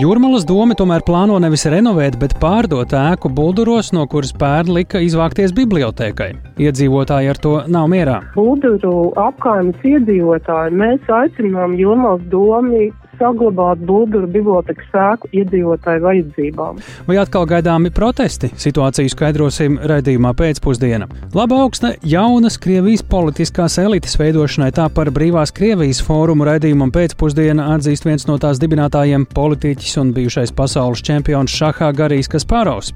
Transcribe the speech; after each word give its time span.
Jūrmalas 0.00 0.46
doma 0.48 0.72
tomēr 0.72 1.02
plāno 1.04 1.34
nevis 1.42 1.66
renovēt, 1.68 2.14
bet 2.16 2.32
pārdot 2.40 2.94
ēku 2.96 3.28
Bulduros, 3.28 3.90
no 3.92 4.06
kuras 4.08 4.30
pērn 4.32 4.70
lika 4.72 5.02
izvākties 5.04 5.52
bibliotēkai. 5.52 6.30
Iedzīvotāji 6.64 7.28
ar 7.28 7.40
to 7.44 7.52
nav 7.68 7.90
mierā. 7.92 8.22
Bulduru 8.32 9.10
apkaimes 9.20 9.84
iedzīvotāji 9.84 10.72
mēs 10.80 11.12
aicinām 11.12 11.76
Jūrmalas 11.76 12.24
domu 12.32 12.86
saglabāt 13.22 13.82
Bulgāru 13.86 14.28
bibliotekas 14.30 14.88
sēku 14.92 15.30
iedzīvotāju 15.36 16.02
vajadzībām. 16.06 16.80
Vai 17.06 17.18
atkal 17.22 17.46
gaidāmi 17.50 17.92
protesti? 17.94 18.50
Situāciju 18.58 19.12
skaidrosim 19.12 19.78
raidījumā 19.88 20.34
pēcpusdienā. 20.38 21.08
Laba 21.36 21.62
augsta 21.64 21.94
jaunas 22.06 22.58
Krievijas 22.62 23.04
politiskās 23.06 23.78
elites 23.82 24.18
veidošanai 24.20 24.72
tā 24.76 24.88
par 24.94 25.12
brīvās 25.14 25.54
Krievijas 25.54 26.02
fórumu 26.04 26.46
raidījumam 26.48 26.92
pēcpusdienā 26.94 27.68
atzīst 27.76 28.08
viens 28.08 28.26
no 28.30 28.38
tās 28.42 28.60
dibinātājiem- 28.62 29.26
politiķis 29.38 29.98
un 30.02 30.12
bijušais 30.16 30.54
pasaules 30.56 31.02
čempions 31.02 31.50
šahā 31.50 31.92
Garīs 31.96 32.30
Kasparovs. 32.30 32.92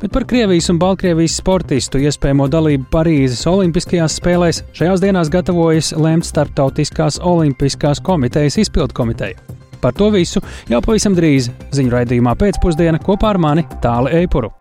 Bet 0.00 0.12
par 0.12 0.24
Krievijas 0.24 0.70
un 0.70 0.78
Baltkrievijas 0.78 1.36
sportistu 1.40 1.98
iespējamo 1.98 2.48
dalību 2.48 2.88
Parīzes 2.92 3.46
Olimpiskajās 3.50 4.20
spēlēs 4.20 4.62
šajās 4.72 5.02
dienās 5.02 5.30
gatavojas 5.32 5.92
lemt 5.96 6.24
Startautiskās 6.24 7.20
Olimpiskās 7.20 8.00
komitejas 8.00 8.58
izpildkomiteja. 8.64 9.36
Par 9.80 9.96
to 9.96 10.10
visu 10.14 10.42
jau 10.70 10.82
pavisam 10.84 11.16
drīz 11.16 11.50
ziņu 11.76 11.96
raidījumā 11.96 12.36
pēcpusdienā 12.40 13.02
kopā 13.04 13.34
ar 13.34 13.42
mani 13.42 13.66
Tāli 13.82 14.14
Eipuru. 14.22 14.52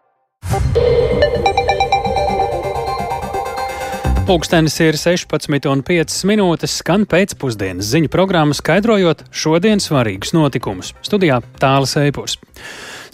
Pūkstens 4.26 4.74
ir 4.82 4.96
16,5 4.98 6.24
minūtes, 6.26 6.80
skan 6.80 7.04
pēcpusdienas 7.06 7.92
ziņu 7.92 8.10
programma, 8.10 8.56
skaidrojot 8.58 9.22
šodienas 9.30 9.86
svarīgus 9.92 10.34
notikumus. 10.34 10.96
Studijā 11.06 11.44
Tālis 11.62 11.94
Eipurs. 12.02 12.40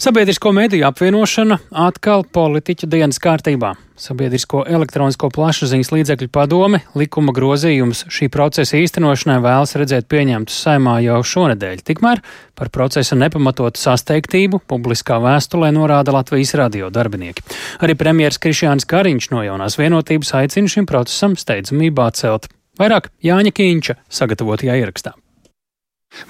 Sabiedrisko 0.02 0.50
mediju 0.52 0.82
apvienošana 0.88 1.60
atkal 1.78 2.24
politiķa 2.34 2.88
dienas 2.90 3.20
kārtībā. 3.22 3.68
Sabiedrisko 4.02 4.64
elektronisko 4.66 5.28
plašsaziņas 5.30 5.92
līdzekļu 5.94 6.26
padome 6.34 6.80
likuma 6.98 7.30
grozījums 7.36 8.00
šī 8.10 8.26
procesa 8.34 8.80
īstenošanai 8.80 9.38
vēlas 9.44 9.76
redzēt 9.78 10.10
pieņemtus 10.10 10.58
saimā 10.64 10.96
jau 11.04 11.20
šonadēļ. 11.22 11.86
Tikmēr 11.86 12.24
par 12.58 12.72
procesa 12.74 13.14
nepamatotu 13.14 13.78
sasteigtību 13.78 14.64
publiskā 14.66 15.22
vēstulē 15.22 15.70
norāda 15.78 16.18
Latvijas 16.18 16.56
radio 16.58 16.90
darbinieki. 16.90 17.46
Arī 17.78 17.94
premjeras 17.94 18.42
Krišjāns 18.42 18.90
Kariņš 18.90 19.30
no 19.36 19.46
jaunās 19.46 19.78
vienotības 19.78 20.34
aicina 20.42 20.78
šim 20.78 20.90
procesam 20.90 21.38
steidzamībā 21.38 22.10
celt. 22.18 22.50
Vairāk 22.82 23.12
Jāņa 23.22 23.54
Kīņša 23.54 24.02
sagatavotajā 24.10 24.82
ierakstā. 24.82 25.14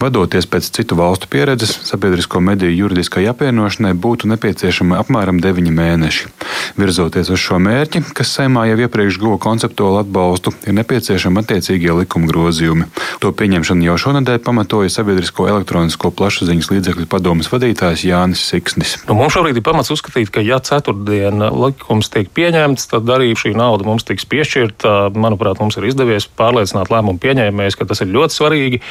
Vadoties 0.01 0.47
pēc 0.51 0.69
citu 0.75 0.97
valstu 0.99 1.29
pieredzes, 1.31 1.75
sabiedrisko 1.87 2.41
mediju 2.41 2.73
juridiskai 2.75 3.25
apvienošanai 3.31 3.93
būtu 3.99 4.31
nepieciešama 4.31 4.99
apmēram 5.03 5.41
9 5.43 5.71
mēneši. 5.75 6.31
Virzoties 6.79 7.31
uz 7.35 7.41
šo 7.43 7.59
mērķi, 7.63 8.05
kas 8.17 8.33
saimā 8.39 8.65
jau 8.71 8.79
iepriekš 8.87 9.19
guva 9.23 9.39
konceptuālu 9.43 10.01
atbalstu, 10.03 10.55
ir 10.67 10.77
nepieciešami 10.79 11.43
attiecīgie 11.43 11.93
likuma 11.99 12.31
grozījumi. 12.31 12.89
To 13.23 13.33
pieņemšanu 13.37 13.87
jau 13.91 13.97
šonadēļ 14.07 14.39
pamatoja 14.47 14.93
Sabiedrisko 14.93 15.49
elektronisko 15.51 16.13
plašsaziņas 16.15 16.71
līdzekļu 16.73 17.09
padomas 17.11 17.51
vadītājs 17.53 18.07
Jānis 18.07 18.45
Siksnis. 18.49 18.97
Nu, 19.09 19.19
mums 19.19 19.35
šobrīd 19.37 19.59
ir 19.59 19.67
pamats 19.67 19.93
uzskatīt, 19.95 20.31
ka 20.33 20.45
ja 20.47 20.61
ceturtdien 20.63 21.43
likums 21.51 22.11
tiek 22.13 22.31
pieņemts, 22.35 22.89
tad 22.95 23.11
arī 23.13 23.35
šī 23.39 23.55
nauda 23.59 23.87
mums 23.89 24.07
tiks 24.09 24.27
piešķirta. 24.31 25.13
Manuprāt, 25.19 25.61
mums 25.63 25.79
ir 25.79 25.91
izdevies 25.91 26.29
pārliecināt 26.39 26.91
lēmumu 26.93 27.21
pieņēmējus, 27.23 27.79
ka 27.79 27.89
tas 27.91 28.03
ir 28.05 28.13
ļoti 28.15 28.39
svarīgi, 28.39 28.83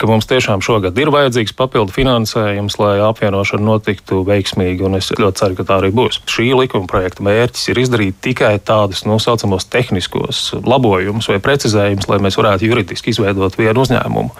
ka 0.00 0.10
mums 0.10 0.29
tiešām 0.30 0.62
šogad 0.64 0.98
ir 1.00 1.10
vajadzīgs 1.12 1.54
papildu 1.58 1.94
finansējums, 1.94 2.78
lai 2.80 2.94
apvienošana 3.04 3.66
notiktu 3.66 4.22
veiksmīgi, 4.28 4.86
un 4.86 4.98
es 5.00 5.10
ļoti 5.16 5.42
ceru, 5.42 5.58
ka 5.58 5.66
tā 5.68 5.80
arī 5.80 5.90
būs. 5.94 6.22
Šī 6.30 6.50
likuma 6.58 6.88
projekta 6.90 7.26
mērķis 7.26 7.70
ir 7.72 7.82
izdarīt 7.82 8.22
tikai 8.24 8.54
tādus 8.62 9.04
nu, 9.08 9.18
saucamos 9.22 9.68
tehniskos 9.70 10.46
labojumus 10.62 11.30
vai 11.32 11.40
precizējumus, 11.42 12.08
lai 12.10 12.22
mēs 12.24 12.38
varētu 12.40 12.70
juridiski 12.70 13.14
izveidot 13.14 13.58
vienu 13.60 13.84
uzņēmumu. 13.84 14.32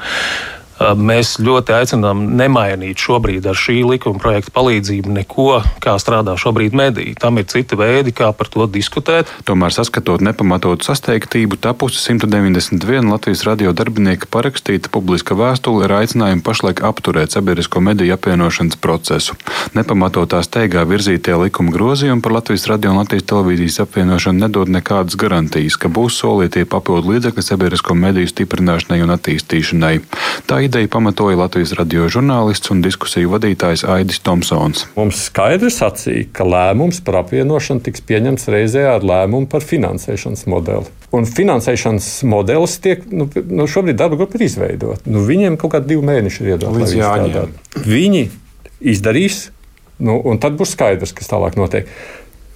Mēs 0.80 1.34
ļoti 1.44 1.74
aicinām 1.76 2.22
nemainīt 2.40 3.02
šobrīd 3.04 3.44
ar 3.50 3.58
šī 3.58 3.82
likuma 3.84 4.20
projekta 4.22 4.54
palīdzību 4.56 5.12
neko, 5.12 5.58
kā 5.84 5.96
strādā 6.00 6.32
šobrīd 6.40 6.72
mediji. 6.76 7.12
Tam 7.20 7.36
ir 7.36 7.44
citi 7.52 7.76
veidi, 7.76 8.14
kā 8.16 8.30
par 8.32 8.48
to 8.48 8.64
diskutēt. 8.64 9.28
Tomēr, 9.44 9.74
saskatot 9.76 10.24
nepamatotu 10.24 10.88
sasteigtību, 10.88 11.58
tapusi 11.60 12.00
191 12.00 13.12
Latvijas 13.12 13.44
radio 13.44 13.74
darbinieka 13.76 14.30
parakstīta 14.32 14.88
publiska 14.92 15.36
vēstule 15.36 15.84
ar 15.84 15.98
aicinājumu 15.98 16.44
pašlaik 16.46 16.80
apturēt 16.88 17.36
sabiedrisko 17.36 17.84
mediju 17.84 18.16
apvienošanas 18.16 18.80
procesu. 18.80 19.36
Nepamatotā 19.76 20.40
steigā 20.46 20.86
virzītie 20.88 21.36
likuma 21.42 21.76
grozījumi 21.76 22.24
par 22.24 22.38
Latvijas 22.38 22.64
radio 22.72 22.94
un 22.94 23.02
Latvijas 23.02 23.28
televīzijas 23.28 23.82
apvienošanu 23.84 24.46
nedod 24.46 24.72
nekādas 24.72 25.20
garantijas, 25.20 25.76
ka 25.76 25.92
būs 25.92 26.22
solītie 26.24 26.64
papildu 26.64 27.12
līdzekļi 27.12 27.44
sabiedrisko 27.44 28.00
mediju 28.00 28.32
stiprināšanai 28.32 29.02
un 29.04 29.12
attīstīšanai. 29.18 29.94
Tā 30.48 30.62
ideju 30.70 30.88
pamatoja 30.88 31.36
Latvijas 31.36 31.72
radio 31.74 32.04
žurnālists 32.06 32.70
un 32.70 32.78
diskusiju 32.84 33.32
vadītājs 33.32 33.82
Aidis 33.90 34.20
Tomsons. 34.22 34.84
Mums 34.94 35.24
skaidri 35.26 35.66
sacīja, 35.74 36.28
ka 36.36 36.44
lēmums 36.46 37.00
par 37.02 37.24
apvienošanu 37.24 37.82
tiks 37.88 38.04
pieņemts 38.06 38.46
reizē 38.54 38.84
ar 38.92 39.02
lēmumu 39.02 39.48
par 39.50 39.66
finansēšanas 39.66 40.46
modeli. 40.52 40.86
Un 41.16 41.26
finansēšanas 41.26 42.06
modelis 42.30 42.76
tiek, 42.84 43.02
nu, 43.10 43.26
nu 43.50 43.66
šobrīd 43.66 43.98
darba 43.98 44.20
grupa 44.20 44.38
ir 44.38 44.46
izveidota. 44.46 45.10
Nu, 45.10 45.24
viņiem 45.26 45.56
kaut 45.58 45.74
kādi 45.74 45.90
divi 45.90 46.06
mēneši 46.06 46.44
ir 46.44 46.52
iedodas. 46.52 46.94
Viņi 47.90 48.22
izdarīs, 48.94 49.40
nu, 49.98 50.20
un 50.22 50.38
tad 50.38 50.54
būs 50.60 50.76
skaidrs, 50.76 51.16
kas 51.18 51.32
tālāk 51.32 51.58
notiek. 51.58 51.90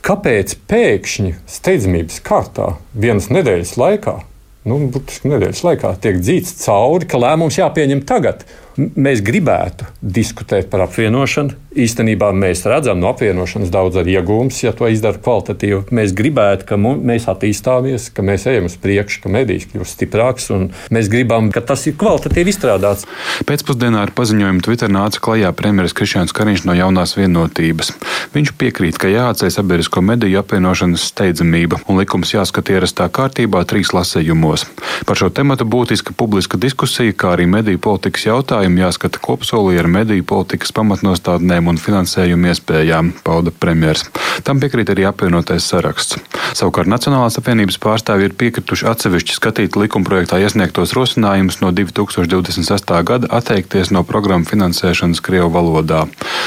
Kāpēc 0.07 0.55
pēkšņi 0.71 1.35
steidzamības 1.51 2.23
kārtā 2.23 2.77
vienas 2.95 3.27
nedēļas 3.35 3.75
laikā 3.81 4.21
nu, 4.69 4.79
burtiski 4.93 5.31
nedēļas 5.33 5.65
laikā 5.67 5.93
tiek 6.05 6.21
dzīts 6.23 6.57
cauri, 6.65 7.09
ka 7.09 7.21
lēmums 7.21 7.59
jāpieņem 7.61 8.05
tagad. 8.09 8.45
Mēs 8.77 9.23
gribētu 9.25 9.87
diskutēt 10.03 10.71
par 10.73 10.87
apvienošanu. 10.89 11.64
Īstenībā 11.75 12.29
mēs 12.39 12.61
redzam 12.71 13.01
no 13.03 13.09
apvienošanas 13.11 13.73
daudz 13.75 13.99
arī 13.99 14.13
iegūmus, 14.21 14.61
ja 14.63 14.71
to 14.77 14.87
izdara 14.87 15.19
kvalitatīvi. 15.19 15.81
Mēs 15.95 16.13
gribētu, 16.15 16.69
ka 16.69 16.77
mēs 16.79 17.27
attīstāmies, 17.31 18.13
ka 18.15 18.23
mēs 18.23 18.45
ejam 18.47 18.69
uz 18.69 18.77
priekšu, 18.79 19.25
ka 19.25 19.33
medijs 19.35 19.67
kļūst 19.73 19.97
stiprāks 19.97 20.47
un 20.55 20.69
mēs 20.95 21.11
gribam, 21.11 21.51
ka 21.51 21.65
tas 21.67 21.83
ir 21.91 21.97
kvalitatīvi 21.99 22.55
izstrādāts. 22.55 23.09
Pēcpusdienā 23.49 24.05
ar 24.07 24.13
paziņojumu 24.15 24.63
Twitter 24.63 24.93
nāca 24.95 25.19
klajā 25.27 25.51
premjerministrs 25.51 25.99
Krišņāns 25.99 26.37
Kariņš 26.39 26.63
no 26.69 26.77
jaunās 26.79 27.17
vienotības. 27.19 27.91
Viņš 28.37 28.55
piekrīt, 28.61 29.01
ka 29.03 29.11
jāatceļ 29.11 29.51
sabiedrisko 29.57 30.05
mediju 30.07 30.39
apvienošanas 30.45 31.09
steidzamība 31.11 31.83
un 31.91 31.99
likums 31.99 32.37
jāskata 32.37 32.77
ierastā 32.77 33.11
kārtībā 33.11 33.65
trīs 33.67 33.91
lasējumos. 33.97 34.69
Par 35.11 35.19
šo 35.19 35.33
tematu 35.35 35.67
būtiska 35.67 36.15
publiska 36.15 36.61
diskusija, 36.61 37.19
kā 37.19 37.35
arī 37.35 37.51
mediju 37.51 37.83
politikas 37.83 38.31
jautājumu 38.31 38.87
jāskata 38.87 39.19
kopsolī 39.19 39.83
ar 39.83 39.91
mediju 39.91 40.23
politikas 40.31 40.71
pamatnostādnēm 40.75 41.64
un 41.73 41.79
finansējumu 41.81 42.51
iespējām, 42.53 43.13
pauda 43.25 43.53
premjeras. 43.53 44.07
Tam 44.45 44.61
piekrīt 44.63 44.91
arī 44.93 45.07
apvienotais 45.09 45.67
saraksts. 45.71 46.19
Savukārt 46.55 46.91
Nacionālās 46.91 47.39
apvienības 47.41 47.79
pārstāvji 47.83 48.29
ir 48.29 48.37
piekrituši 48.39 48.87
atsevišķi 48.91 49.37
skatīt 49.39 49.79
likumprojektā 49.81 50.39
iesniegtos 50.43 50.95
rosinājumus 50.97 51.61
no 51.63 51.73
2026. 51.75 52.93
gada 53.09 53.31
atteikties 53.39 53.91
no 53.95 54.05
programmu 54.07 54.47
finansēšanas 54.49 55.23
Krievu 55.25 55.51
valodā. 55.55 56.05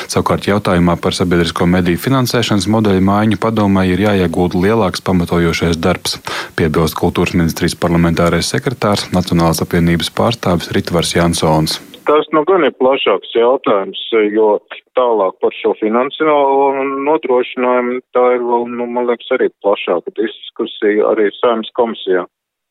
Savukārt 0.08 0.48
jautājumā 0.48 0.98
par 1.02 1.18
sabiedrisko 1.18 1.68
mediju 1.70 2.00
finansēšanas 2.06 2.70
modeļu 2.72 3.04
maiņu 3.10 3.42
padomē 3.44 3.88
ir 3.92 4.06
jāiegūda 4.08 4.64
lielāks 4.68 5.04
pamatojošais 5.08 5.82
darbs, 5.82 6.20
piebilst 6.60 7.00
kultūras 7.00 7.36
ministrijas 7.38 7.78
parlamentārais 7.80 8.54
sekretārs 8.54 9.10
Nacionālās 9.16 9.64
apvienības 9.66 10.14
pārstāvis 10.16 10.72
Ritvars 10.76 11.16
Jansons. 11.18 11.82
Tas 12.08 12.28
nu 12.32 12.44
gan 12.48 12.64
ir 12.64 12.72
plašāks 12.80 13.34
jautājums, 13.36 14.00
jo 14.32 14.48
tālāk 14.96 15.36
par 15.44 15.56
šo 15.58 15.74
finansiālo 15.76 16.86
nodrošinājumu 17.04 18.00
tā 18.16 18.24
ir 18.38 18.46
vēl, 18.48 18.64
nu, 18.80 18.88
man 18.96 19.10
liekas, 19.10 19.28
arī 19.36 19.50
plašāka 19.66 20.14
diskusija 20.16 21.10
arī 21.12 21.28
saimnes 21.42 21.74
komisijā. 21.76 22.24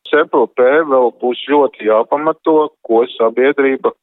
CPLP 0.09 0.65
vēl 0.89 1.11
būs 1.21 1.43
ļoti 1.53 1.85
jāpamato, 1.85 2.57
ko 2.87 3.03
sabiedrība 3.13 3.93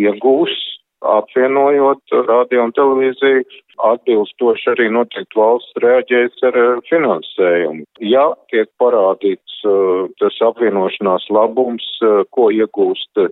iegūs 0.00 0.56
apvienojot 1.00 2.16
radio 2.28 2.64
un 2.66 2.74
televīziju, 2.76 3.44
atbilstoši 3.90 4.72
arī 4.74 4.88
noteikti 4.92 5.38
valsts 5.40 5.80
reaģēs 5.84 6.42
ar 6.48 6.58
finansējumu. 6.88 7.86
Ja 8.04 8.26
tiek 8.52 8.68
parādīts 8.80 9.60
uh, 9.64 10.08
tas 10.20 10.36
apvienošanās 10.44 11.28
labums, 11.32 11.86
uh, 12.04 12.22
ko 12.36 12.50
iegūst 12.52 13.24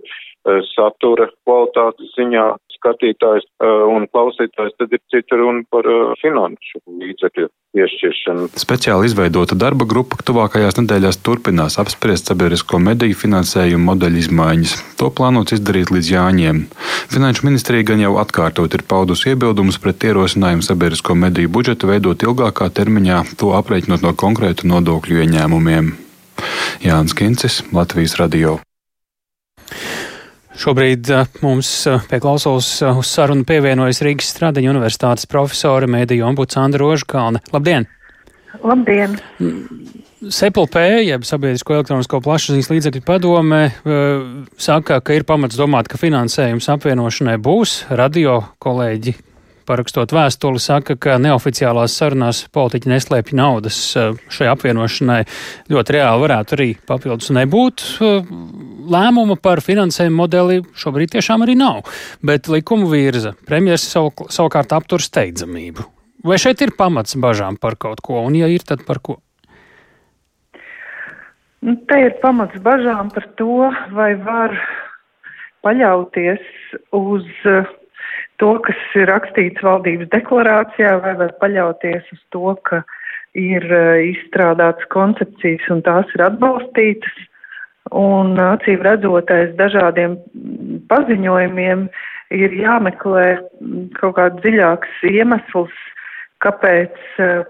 satura 0.73 1.29
kvalitātes 1.43 2.15
ziņā 2.17 2.47
skatītājs 2.79 3.47
un 3.91 4.07
klausītājs, 4.07 4.75
tad 4.79 4.93
ir 4.95 5.01
cita 5.11 5.39
runa 5.39 5.65
par 5.71 5.87
finanšu 6.21 6.79
līdzekļu 7.01 7.49
piešķiršanu. 7.75 8.47
Speciāli 8.59 9.09
izveidota 9.09 9.57
darba 9.59 9.85
grupa 9.89 10.17
tuvākajās 10.25 10.79
nedēļās 10.79 11.19
turpinās 11.25 11.77
apspriest 11.81 12.31
sabiedrisko 12.31 12.79
mediju 12.81 13.17
finansējumu 13.19 13.91
modeļu 13.91 14.23
izmaiņas. 14.23 14.75
To 15.01 15.11
plānots 15.13 15.57
izdarīt 15.57 15.91
līdz 15.93 16.13
jāņiem. 16.15 16.63
Finanšu 17.13 17.45
ministrija 17.49 17.89
gan 17.91 18.05
jau 18.05 18.15
atkārtot 18.23 18.79
ir 18.79 18.85
paudusi 18.89 19.33
iebildumus 19.33 19.81
pret 19.83 20.07
ierosinājumu 20.09 20.65
sabiedrisko 20.65 21.17
mediju 21.19 21.51
budžetu 21.59 21.91
veidot 21.91 22.25
ilgākā 22.25 22.71
termiņā, 22.79 23.25
to 23.39 23.53
aprēķinot 23.59 24.07
no 24.07 24.15
konkrētu 24.17 24.71
nodokļu 24.71 25.21
ieņēmumiem. 25.25 25.93
Jānis 26.85 27.13
Kincis, 27.17 27.61
Latvijas 27.75 28.15
Radio. 28.21 28.57
Šobrīd 30.59 31.07
uh, 31.15 31.27
mums 31.39 31.69
uh, 31.87 32.01
pie 32.09 32.17
klausulas 32.19 32.67
uh, 32.83 32.97
uz 32.99 33.07
sarunu 33.07 33.45
pievienojas 33.47 34.01
Rīgas 34.03 34.33
Stradiņa 34.33 34.73
universitātes 34.73 35.29
profesora 35.31 35.87
Mēdīja 35.87 36.25
ombuds 36.27 36.59
Andra 36.59 36.83
Rožkalne. 36.83 37.39
Labdien! 37.53 37.87
Labdien! 38.59 39.15
SEPLP, 40.19 40.75
jeb 41.05 41.23
Sabiedrisko 41.23 41.77
elektronisko 41.77 42.19
plašsaziņas 42.25 42.69
līdzekļu 42.73 43.05
padome, 43.07 43.61
saka, 44.59 44.99
ka 44.99 45.15
ir 45.15 45.23
pamats 45.23 45.55
domāt, 45.55 45.87
ka 45.87 46.01
finansējums 46.01 46.67
apvienošanai 46.75 47.37
būs. 47.39 47.85
Radio 47.95 48.41
kolēģi 48.59 49.15
parakstot 49.69 50.13
vēstuli, 50.15 50.61
saka, 50.61 50.95
ka 50.99 51.17
neoficiālās 51.21 51.95
sarunās 51.99 52.43
politiķi 52.53 52.89
neslēpj 52.89 53.35
naudas 53.37 53.77
eh, 53.99 54.17
šai 54.33 54.49
apvienošanai. 54.53 55.21
Ļoti 55.69 55.95
reāli 55.97 56.25
varētu 56.25 56.57
arī 56.57 56.69
papildus 56.89 57.29
nebūt. 57.35 57.85
Eh, 58.89 58.93
lēmuma 58.93 59.37
par 59.41 59.61
finansējumu 59.61 60.17
modeli 60.17 60.61
šobrīd 60.77 61.13
tiešām 61.15 61.45
arī 61.45 61.55
nav, 61.57 61.85
bet 62.25 62.47
likumu 62.47 62.89
virza. 62.89 63.33
Premjeras 63.45 63.85
savu, 63.85 64.11
savukārt 64.29 64.73
aptur 64.73 65.01
steidzamību. 65.01 65.85
Vai 66.23 66.37
šeit 66.37 66.61
ir 66.61 66.75
pamats 66.77 67.15
bažām 67.15 67.57
par 67.59 67.77
kaut 67.77 68.01
ko, 68.01 68.21
un 68.25 68.35
ja 68.35 68.47
ir, 68.47 68.59
tad 68.65 68.83
par 68.85 68.99
ko? 68.99 69.19
Nu, 71.61 71.75
te 71.87 71.99
ir 72.05 72.17
pamats 72.21 72.55
bažām 72.63 73.11
par 73.11 73.27
to, 73.37 73.69
vai 73.91 74.15
var 74.15 74.55
paļauties 75.63 76.43
uz 76.95 77.25
uh, 77.45 77.67
to, 78.39 78.53
kas 78.63 78.79
ir 78.95 79.07
rakstīts 79.11 79.63
valdības 79.63 80.09
deklarācijā, 80.11 80.97
vai 81.03 81.15
var 81.19 81.35
paļauties 81.39 82.07
uz 82.15 82.21
to, 82.31 82.55
ka 82.67 82.83
ir 83.35 83.63
uh, 83.71 83.99
izstrādātas 84.11 84.87
koncepcijas 84.91 85.67
un 85.71 85.83
tās 85.87 86.07
ir 86.15 86.25
atbalstītas. 86.27 87.28
Un 87.95 88.37
acīm 88.37 88.83
redzot, 88.85 89.31
aiz 89.33 89.53
dažādiem 89.57 90.17
paziņojumiem 90.91 91.87
ir 92.37 92.53
jāmeklē 92.53 93.39
kaut 93.97 94.17
kāds 94.19 94.41
dziļāks 94.43 95.01
iemesls, 95.09 95.73
kāpēc 96.45 96.99
uh, 97.23 97.47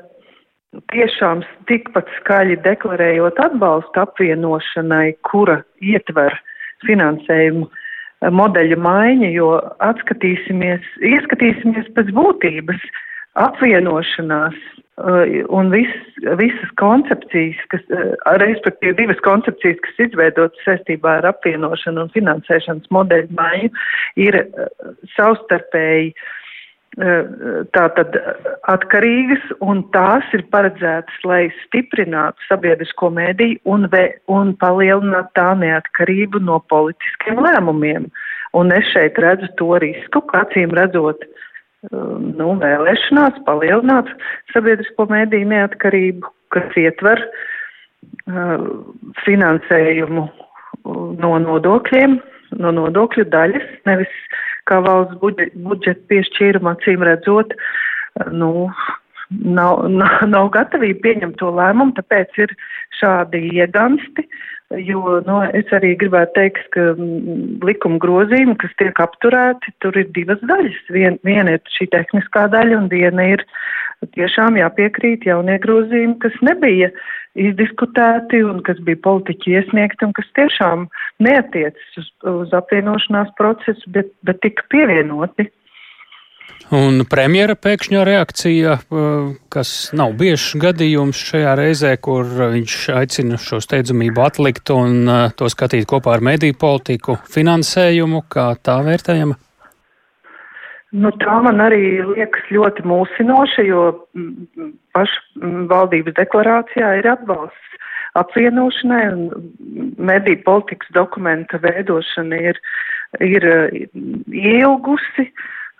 tiešām 0.93 1.43
tikpat 1.67 2.07
skaļi 2.19 2.59
deklarējot 2.63 3.41
atbalstu 3.43 4.03
apvienošanai, 4.05 5.17
kura 5.27 5.59
ietver 5.83 6.37
finansējumu 6.87 7.67
uh, 7.67 7.83
modeļu 8.27 8.79
maiņa, 8.83 9.29
jo 9.35 9.51
atskatīsimies, 9.83 10.87
ieskatīsimies 11.03 11.91
pēc 11.95 12.11
būtības. 12.15 12.81
Apvienošanās 13.39 14.55
un 15.49 15.69
vis, 15.71 15.91
visas 16.39 16.71
koncepcijas, 16.79 17.59
kas, 17.71 17.85
uh, 17.93 18.15
respektīvi 18.41 18.97
divas 18.97 19.21
koncepcijas, 19.25 19.79
kas 19.85 20.01
izveidotas 20.09 20.65
saistībā 20.65 21.19
ar 21.19 21.29
apvienošanu 21.31 22.07
un 22.07 22.11
finansēšanas 22.15 22.91
modeļu 22.93 23.31
maiņu, 23.37 23.71
ir 24.19 24.39
uh, 24.41 24.67
savstarpēji 25.15 26.11
uh, 26.11 26.35
tātad 27.77 28.17
atkarīgas, 28.71 29.45
un 29.63 29.83
tās 29.95 30.25
ir 30.35 30.43
paredzētas, 30.51 31.21
lai 31.23 31.45
stiprinātu 31.63 32.49
sabiedrisko 32.49 33.11
mēdīju 33.15 33.61
un, 33.71 33.87
ve, 33.93 34.05
un 34.27 34.55
palielinātu 34.59 35.31
tā 35.39 35.53
neatkarību 35.63 36.43
no 36.43 36.59
politiskiem 36.71 37.39
lēmumiem. 37.45 38.09
Un 38.57 38.73
es 38.73 38.87
šeit 38.91 39.19
redzu 39.21 39.47
to 39.61 39.77
risku, 39.79 40.23
ka 40.25 40.43
acīm 40.43 40.73
redzot, 40.73 41.21
nu, 41.87 42.49
vēlēšanās 42.59 43.39
palielināt 43.47 44.09
sabiedrisko 44.53 45.07
mēdīju 45.11 45.47
neatkarību, 45.53 46.31
kas 46.53 46.77
ietver 46.79 47.21
uh, 47.23 48.65
finansējumu 49.25 50.27
no 51.23 51.33
nodokļiem, 51.43 52.17
no 52.59 52.71
nodokļu 52.75 53.27
daļas, 53.31 53.67
nevis 53.87 54.15
kā 54.69 54.79
valsts 54.85 55.19
budžeta 55.21 56.01
piešķīruma 56.11 56.75
acīm 56.75 57.03
redzot, 57.05 57.53
nu, 58.31 58.69
nav, 59.29 59.85
nav, 60.01 60.15
nav 60.27 60.51
gatavība 60.55 61.03
pieņemt 61.07 61.39
to 61.41 61.51
lēmumu, 61.55 61.95
tāpēc 61.99 62.43
ir 62.45 62.55
šādi 62.99 63.45
iegansti, 63.55 64.27
jo, 64.77 65.19
nu, 65.25 65.39
es 65.57 65.69
arī 65.75 65.93
gribētu 65.99 66.35
teikt, 66.37 66.65
ka 66.75 66.91
mm, 66.93 67.59
likuma 67.65 67.99
grozījumi, 68.03 68.57
kas 68.61 68.73
tiek 68.81 69.01
apturēti, 69.01 69.73
tur 69.83 69.97
ir 69.97 70.09
divas 70.15 70.41
daļas. 70.45 70.81
Vien, 70.93 71.19
viena 71.25 71.57
ir 71.57 71.75
šī 71.77 71.89
tehniskā 71.95 72.47
daļa 72.53 72.83
un 72.83 72.89
viena 72.91 73.25
ir 73.33 73.45
tiešām 74.15 74.59
jāpiekrīt 74.59 75.25
jaunie 75.27 75.57
grozījumi, 75.63 76.19
kas 76.23 76.35
nebija 76.45 76.91
izdiskutēti 77.39 78.41
un 78.45 78.61
kas 78.65 78.79
bija 78.85 78.99
politiķi 79.05 79.57
iesniegti 79.59 80.07
un 80.07 80.13
kas 80.17 80.29
tiešām 80.37 80.87
neatiecas 81.23 81.99
uz, 82.01 82.09
uz 82.31 82.55
apvienošanās 82.57 83.31
procesu, 83.37 83.93
bet, 83.95 84.11
bet 84.25 84.41
tika 84.45 84.65
pievienoti. 84.73 85.49
Un 86.69 87.01
premjera 87.09 87.55
pēkšņā 87.57 88.03
reakcija, 88.05 88.75
uh, 88.77 89.31
kas 89.49 89.89
nav 89.97 90.13
biežs 90.19 90.51
gadījums 90.61 91.17
šajā 91.31 91.55
reizē, 91.57 91.95
kur 91.97 92.29
viņš 92.29 92.75
aicina 92.93 93.39
šo 93.41 93.57
steidzamību 93.65 94.21
atlikt 94.21 94.69
un 94.75 95.09
uh, 95.09 95.31
to 95.33 95.49
skatīt 95.49 95.89
kopā 95.89 96.19
ar 96.19 96.25
mediju 96.25 96.57
politiku 96.61 97.17
finansējumu, 97.33 98.21
kā 98.29 98.51
tā 98.61 98.77
vērtējama? 98.85 99.39
Nu, 100.99 101.09
tā 101.21 101.39
man 101.45 101.61
arī 101.61 102.01
liekas 102.05 102.45
ļoti 102.53 102.85
mūsinoša, 102.89 103.65
jo 103.65 103.81
mm, 104.17 104.69
paša 104.93 105.49
valdības 105.69 106.17
deklarācijā 106.17 106.95
ir 107.01 107.09
atbalsts 107.11 107.69
apvienošanai 108.17 109.03
un 109.13 109.51
mediju 109.97 110.41
politikas 110.45 110.89
dokumenta 110.97 111.59
veidošana 111.61 112.41
ir, 112.51 112.59
ir 113.21 113.45
ilgusi. 114.33 115.29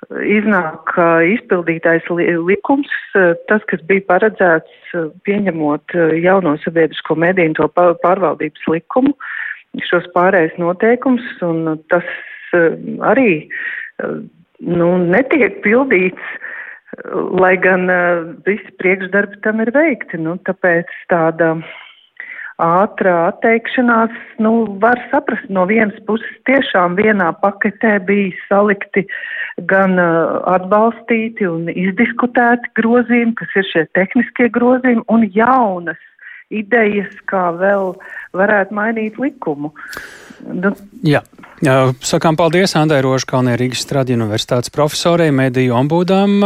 Iznāk 0.08 0.94
izpildītais 1.28 2.08
likums, 2.10 2.90
tas, 3.50 3.66
kas 3.70 3.82
bija 3.86 4.06
paredzēts 4.08 4.94
pieņemot 5.28 5.94
jauno 6.24 6.56
sabiedrisko 6.64 7.18
mediju 7.20 7.52
un 7.52 7.58
to 7.58 7.68
pārvaldības 8.06 8.70
likumu, 8.72 9.14
šos 9.86 10.08
pārējais 10.16 10.56
noteikums, 10.58 11.26
un 11.46 11.76
tas 11.92 12.08
arī 13.12 13.50
nu, 14.66 14.88
netiek 15.12 15.60
pildīts, 15.68 16.32
lai 17.38 17.54
gan 17.62 17.86
visi 18.48 18.72
priekšdarbi 18.82 19.44
tam 19.44 19.62
ir 19.62 19.74
veikti. 19.76 20.18
Nu, 20.18 20.40
tāpēc 20.48 20.90
tāda 21.12 21.58
ātrā 22.60 23.16
atteikšanās, 23.30 24.14
nu, 24.44 24.52
var 24.84 25.00
saprast, 25.12 25.48
no 25.50 25.66
vienas 25.70 25.98
puses 26.08 26.36
tiešām 26.50 26.98
vienā 27.00 27.32
paketē 27.44 27.98
bija 28.08 28.36
salikti 28.50 29.06
gan 29.72 29.96
uh, 30.00 30.40
atbalstīti 30.52 31.48
un 31.48 31.72
izdiskutēti 31.72 32.72
grozījumi, 32.80 33.36
kas 33.40 33.58
ir 33.60 33.70
šie 33.72 33.86
tehniskie 33.98 34.50
grozījumi, 34.56 35.08
un 35.08 35.26
jaunas 35.36 36.00
idejas, 36.50 37.14
kā 37.30 37.50
vēl 37.60 37.94
varētu 38.38 38.76
mainīt 38.76 39.20
likumu. 39.22 39.72
Nu, 40.48 40.72
Jā. 41.04 41.22
Sakām 41.60 42.38
paldies 42.40 42.72
Andai 42.80 43.02
Rožkalnē 43.04 43.58
Rīgas 43.60 43.82
Stradi 43.84 44.16
universitātes 44.16 44.72
profesorei, 44.72 45.28
mediju 45.36 45.76
ombūdām, 45.76 46.38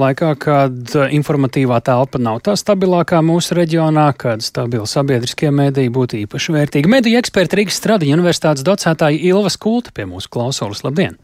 laikā, 0.00 0.30
kad 0.40 0.94
informatīvā 1.12 1.82
telpa 1.84 2.20
nav 2.22 2.40
tā 2.46 2.54
stabilākā 2.56 3.20
mūsu 3.20 3.58
reģionā, 3.58 4.06
kad 4.16 4.44
stabili 4.44 4.88
sabiedriskie 4.88 5.52
mediji 5.52 5.92
būtu 5.92 6.22
īpaši 6.22 6.56
vērtīgi. 6.56 6.92
Mediju 6.96 7.20
eksperti 7.20 7.60
Rīgas 7.60 7.76
Stradi 7.82 8.08
universitātes 8.16 8.64
docētāji 8.64 9.20
Ilva 9.28 9.52
Skulta 9.52 9.92
pie 9.92 10.08
mūsu 10.08 10.32
klausulas. 10.32 10.80
Labdien! 10.86 11.20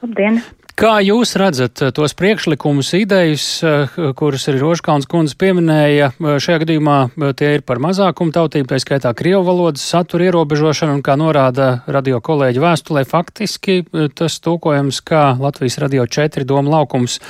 Labdien! 0.00 0.40
Kā 0.76 0.98
jūs 1.00 1.30
redzat 1.40 1.80
eh, 1.80 1.88
tos 1.96 2.12
priekšlikumus, 2.12 2.90
idejas, 2.98 3.44
eh, 3.64 3.94
kuras 4.12 4.42
arī 4.50 4.58
Rožkauns 4.60 5.06
kundze 5.08 5.32
pieminēja? 5.40 6.10
Eh, 6.12 6.34
šajā 6.36 6.58
gadījumā 6.66 6.96
tie 7.38 7.54
ir 7.56 7.62
par 7.64 7.80
mazākumu 7.80 8.34
tautību, 8.34 8.68
tā 8.68 8.76
skaitā 8.82 9.14
Krievu 9.16 9.40
valodas 9.46 9.86
satura 9.88 10.26
ierobežošanu, 10.28 10.98
un 10.98 11.00
kā 11.06 11.14
norāda 11.16 11.80
radio 11.88 12.20
kolēģi 12.20 12.60
vēstulē, 12.60 13.06
faktiski 13.08 13.78
tas 14.20 14.36
tūkojams 14.44 15.00
kā 15.00 15.22
Latvijas 15.40 15.78
radio 15.80 16.04
4 16.04 16.44
doma 16.44 16.76
laukums 16.76 17.22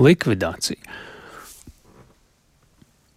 likvidācija. 0.00 0.80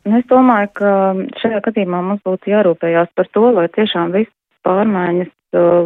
Nu, 0.04 0.20
es 0.20 0.28
domāju, 0.28 0.74
ka 0.82 0.92
šajā 1.40 1.64
gadījumā 1.64 2.04
mums 2.04 2.28
būtu 2.28 2.52
jārūpējās 2.52 3.16
par 3.16 3.32
to, 3.32 3.48
lai 3.56 3.70
tiešām 3.72 4.12
viss 4.20 4.36
pārmaiņas 4.68 5.32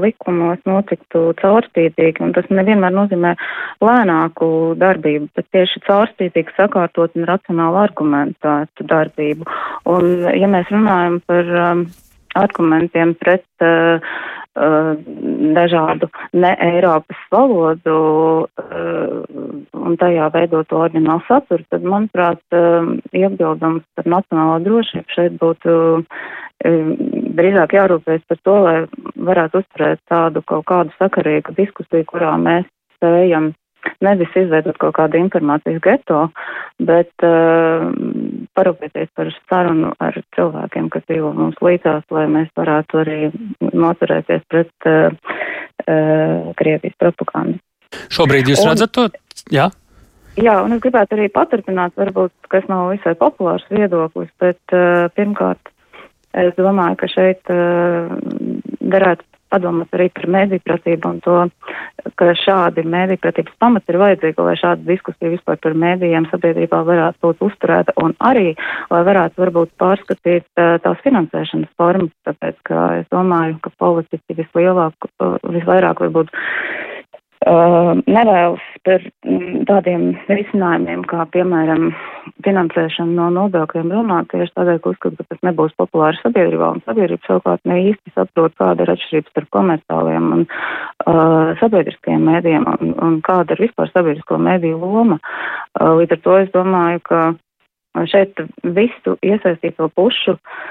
likumos 0.02 0.60
notiktu 0.66 1.32
caurspīdīgi, 1.42 2.24
un 2.26 2.34
tas 2.34 2.48
nevienmēr 2.50 2.94
nozīmē 2.96 3.36
lēnāku 3.84 4.76
darbību, 4.82 5.30
bet 5.36 5.48
tieši 5.54 5.84
caurspīdīgi 5.86 6.56
sakārtot 6.58 7.16
un 7.16 7.28
racionāli 7.30 7.84
argumentētu 7.86 8.88
darbību. 8.90 9.46
Un, 9.86 10.30
ja 10.34 10.50
mēs 10.50 10.72
runājam 10.74 11.22
par 11.30 11.56
um, 11.66 11.86
argumentiem 12.36 13.14
pret 13.20 13.46
uh, 13.62 14.02
uh, 14.56 14.92
dažādu 15.56 16.10
ne 16.34 16.52
Eiropas 16.72 17.24
valodu 17.32 17.98
uh, 18.48 19.24
un 19.78 19.98
tajā 20.02 20.30
veidot 20.34 20.74
ordinālu 20.74 21.24
saturu, 21.28 21.66
tad, 21.70 21.86
manuprāt, 21.86 22.42
uh, 22.56 22.96
iebildums 23.14 23.86
par 23.96 24.10
nacionālo 24.18 24.62
drošību 24.66 25.18
šeit 25.18 25.38
būtu 25.42 25.76
uh, 26.02 26.32
drīzāk 27.38 27.76
jārūpēs 27.78 28.28
par 28.30 28.40
to, 28.46 28.58
lai 28.66 28.76
varētu 29.16 29.64
uzturēt 29.64 30.04
tādu 30.12 30.44
kaut 30.48 30.68
kādu 30.70 30.94
sakarīgu 31.00 31.56
diskusiju, 31.58 32.08
kurā 32.10 32.36
mēs 32.42 32.68
spējam 32.98 33.52
nevis 34.02 34.34
izveidot 34.38 34.78
kaut 34.82 34.96
kādu 34.98 35.20
informācijas 35.22 35.82
geto, 35.84 36.22
bet 36.82 37.26
uh, 37.26 37.88
parūpēties 38.58 39.12
par 39.18 39.32
sarunu 39.50 39.92
ar 40.02 40.18
cilvēkiem, 40.36 40.90
kas 40.94 41.06
dzīvo 41.10 41.34
mums 41.38 41.60
līdzās, 41.66 42.06
lai 42.14 42.28
mēs 42.32 42.52
varētu 42.58 43.02
arī 43.02 43.20
noturēties 43.74 44.46
pret 44.52 44.90
uh, 44.90 45.14
uh, 45.88 46.52
Krievijas 46.60 46.98
propagandu. 47.02 47.60
Šobrīd 48.14 48.52
jūs 48.52 48.64
un, 48.64 48.72
redzat 48.72 48.94
to? 48.96 49.08
Jā. 49.52 49.70
Jā, 50.40 50.62
un 50.64 50.78
es 50.78 50.80
gribētu 50.84 51.18
arī 51.18 51.28
paturpināt, 51.34 51.98
varbūt, 52.00 52.32
kas 52.54 52.64
nav 52.72 52.94
visai 52.94 53.18
populārs 53.20 53.66
viedoklis, 53.74 54.32
bet 54.40 54.78
uh, 54.78 55.10
pirmkārt, 55.18 55.74
es 56.38 56.56
domāju, 56.58 56.98
ka 57.02 57.12
šeit 57.12 57.54
uh, 57.54 58.12
derētu 58.82 59.28
padomāt 59.52 59.92
arī 59.98 60.08
par 60.16 60.30
mēdīpratību 60.32 61.10
un 61.10 61.18
to, 61.26 61.38
ka 62.16 62.30
šādi 62.40 62.86
mēdīpratības 62.88 63.58
pamati 63.60 63.92
ir 63.92 64.00
vajadzīgi, 64.00 64.46
lai 64.48 64.54
šāda 64.62 64.88
diskusija 64.88 65.34
vispār 65.34 65.60
par 65.60 65.76
mēdījiem 65.84 66.30
sabiedrībā 66.32 66.80
varētu 66.88 67.20
būt 67.26 67.44
uzturēta 67.50 67.96
un 68.00 68.16
arī, 68.24 68.54
lai 68.94 69.02
varētu 69.10 69.44
varbūt 69.44 69.74
pārskatīt 69.82 70.48
tās 70.56 71.04
finansēšanas 71.04 71.76
formas, 71.76 72.16
tāpēc, 72.30 72.62
ka 72.70 72.86
es 73.02 73.12
domāju, 73.12 73.60
ka 73.66 73.76
politiķi 73.84 74.40
vislielāk, 74.40 75.12
visvairāk 75.52 76.06
varbūt 76.06 76.32
uh, 76.32 76.92
nevēlas 77.42 78.62
par 78.86 79.02
mm, 79.26 79.64
tādiem 79.66 80.04
risinājumiem, 80.30 81.02
kā 81.10 81.26
piemēram 81.34 81.88
finansēšana 82.46 83.16
no 83.18 83.30
nodokļiem 83.34 83.90
runāt 83.90 84.30
tieši 84.30 84.54
tādēļ, 84.54 84.80
ka 84.82 84.94
uzskatu, 84.94 85.18
ka 85.18 85.26
tas 85.34 85.42
nebūs 85.48 85.74
populārs 85.78 86.22
sabiedrībā, 86.22 86.70
un 86.76 86.84
sabiedrība 86.86 87.26
savukārt 87.26 87.66
ne 87.66 87.80
īsti 87.90 88.14
saprot, 88.14 88.54
kāda 88.62 88.86
ir 88.86 88.94
atšķirība 88.94 89.34
starp 89.34 89.50
komerciāliem 89.58 90.28
un 90.38 90.46
uh, 90.46 91.58
sabiedriskajiem 91.64 92.30
mēdījiem, 92.30 92.68
un, 92.76 92.94
un 93.02 93.18
kāda 93.26 93.58
ir 93.58 93.66
vispār 93.66 93.90
sabiedrisko 93.90 94.38
mēdīju 94.38 94.78
loma. 94.84 95.18
Uh, 95.80 95.96
līdz 95.98 96.18
ar 96.18 96.22
to 96.28 96.38
es 96.44 96.54
domāju, 96.54 97.02
ka 97.10 97.24
šeit 98.08 98.38
visu 98.78 99.18
iesaistīto 99.26 99.90
pušu 99.98 100.38
uh, 100.38 100.62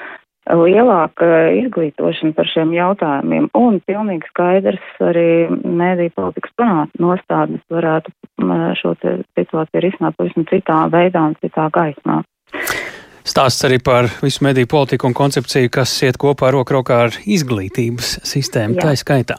lielāka 0.56 1.26
izglītošana 1.60 2.34
par 2.36 2.48
šiem 2.50 2.74
jautājumiem 2.74 3.50
un 3.58 3.80
pilnīgi 3.86 4.28
skaidrs 4.32 5.02
arī 5.04 5.48
mēdī 5.50 6.10
politikas 6.14 6.54
nostādnes 7.00 7.62
varētu 7.70 8.12
šo 8.80 8.94
situāciju 9.00 9.84
risināt 9.84 10.18
pavisam 10.18 10.46
citā 10.50 10.84
veidā 10.92 11.28
un 11.30 11.36
citā 11.42 11.68
gaismā. 11.74 12.22
Stāsts 13.30 13.62
arī 13.68 13.76
par 13.84 14.08
visu 14.24 14.42
mediju 14.42 14.66
politiku 14.70 15.06
un 15.06 15.14
koncepciju, 15.14 15.70
kas 15.70 15.92
iet 16.02 16.16
kopā 16.20 16.50
roku 16.54 16.74
rokā 16.78 16.96
ar 17.06 17.16
izglītības 17.28 18.16
sistēmu. 18.26 18.78
Jā. 18.80 18.88
Tā 18.88 18.94
skaitā. 18.98 19.36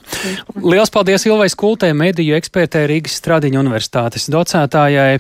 Lielas 0.62 0.94
paldies 0.94 1.26
Ilvai 1.28 1.50
Skultē, 1.52 1.90
mediju 1.98 2.38
ekspertē 2.38 2.86
Rīgas 2.92 3.18
Stradiņa 3.20 3.60
universitātes 3.60 4.30
docētājai. 4.32 5.18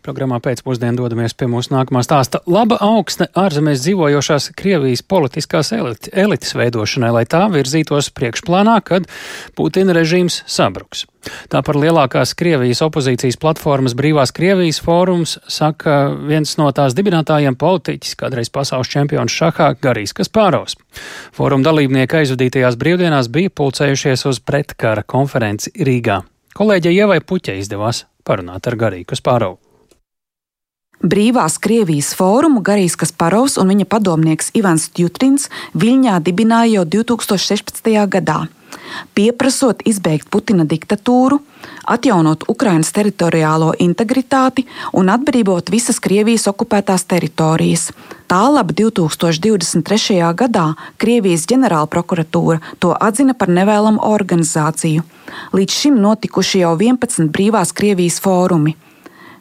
Programmā 0.00 0.38
pēcpusdienā 0.40 0.96
dodamies 0.96 1.34
pie 1.36 1.44
mūsu 1.50 1.74
nākamā 1.74 2.00
stāsta. 2.06 2.40
Laba 2.48 2.78
augsne 2.80 3.26
ārzemēs 3.36 3.82
dzīvojošās 3.84 4.48
Krievijas 4.56 5.02
politiskās 5.04 5.74
elit 5.76 6.08
elites 6.16 6.54
veidošanai, 6.56 7.10
lai 7.18 7.24
tā 7.28 7.42
virzītos 7.52 8.08
priekšplānā, 8.16 8.78
kad 8.86 9.08
Putina 9.58 9.92
režīms 9.96 10.40
sabruks. 10.48 11.04
Tā 11.52 11.60
par 11.66 11.76
lielākās 11.76 12.32
Krievijas 12.32 12.80
opozīcijas 12.86 13.36
platformas 13.40 13.92
Brīvās 13.98 14.32
Krievijas 14.32 14.80
fórums 14.80 15.36
saka 15.52 16.00
viens 16.16 16.56
no 16.56 16.70
tās 16.72 16.96
dibinātājiem 16.96 17.60
politiķis, 17.60 18.16
kādreiz 18.24 18.48
pasaules 18.48 18.88
čempions 18.88 19.36
šahā 19.36 19.74
Garīs 19.84 20.16
Kaspāros. 20.16 20.78
Fóruma 21.36 21.68
dalībnieki 21.68 22.22
aizvadītajās 22.22 22.80
brīvdienās 22.80 23.28
bija 23.28 23.52
pulcējušies 23.52 24.24
uz 24.32 24.40
pretkara 24.40 25.04
konferenci 25.04 25.76
Rīgā. 25.76 26.22
Kolēģei 26.56 27.02
Ievai 27.04 27.20
Puķei 27.20 27.60
izdevās 27.60 28.06
parunāt 28.24 28.64
ar 28.64 28.80
Garīgu 28.80 29.12
Kaspārovu. 29.12 29.59
Brīvās 31.00 31.54
Krievijas 31.56 32.10
fórumu 32.12 32.60
Garīs 32.60 32.92
Kasparovs 33.00 33.54
un 33.56 33.70
viņa 33.72 33.86
padomnieks 33.88 34.50
Ivans 34.52 34.90
Jutrins 35.00 35.46
Viļņā 35.72 36.18
dibināja 36.20 36.74
jau 36.74 36.82
2016. 37.00 37.88
gadā. 38.12 38.42
Pieprasot 39.16 39.80
izbeigt 39.88 40.28
Putina 40.28 40.66
diktatūru, 40.68 41.38
atjaunot 41.88 42.44
Ukrainas 42.52 42.92
teritoriālo 42.92 43.70
integritāti 43.80 44.66
un 44.92 45.08
atbrīvot 45.08 45.72
visas 45.72 46.02
Krievijas 46.04 46.44
okupētās 46.52 47.06
teritorijas. 47.08 47.86
Tālāk 48.28 48.76
2023. 48.76 50.20
gadā 50.36 50.66
Krievijas 51.00 51.48
ģenerālprokuratūra 51.48 52.60
to 52.78 52.92
atzina 52.92 53.32
par 53.32 53.48
nevēlamu 53.48 54.04
organizāciju. 54.04 55.08
Līdz 55.56 55.80
šim 55.80 55.98
notikuši 56.04 56.60
jau 56.66 56.76
11 56.76 57.32
brīvās 57.32 57.72
Krievijas 57.72 58.20
fórumi. 58.20 58.76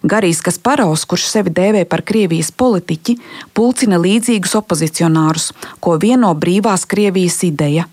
Garīs 0.04 0.40
Kasparovs, 0.40 1.04
kurš 1.04 1.26
sevi 1.28 1.52
dēvē 1.52 1.84
par 1.90 2.06
Krievijas 2.08 2.54
politiķi, 2.56 3.18
pulcina 3.54 4.00
līdzīgus 4.00 4.56
opozicionārus, 4.62 5.52
ko 5.84 5.98
vieno 6.00 6.32
brīvās 6.40 6.86
Krievijas 6.88 7.42
ideja. 7.44 7.86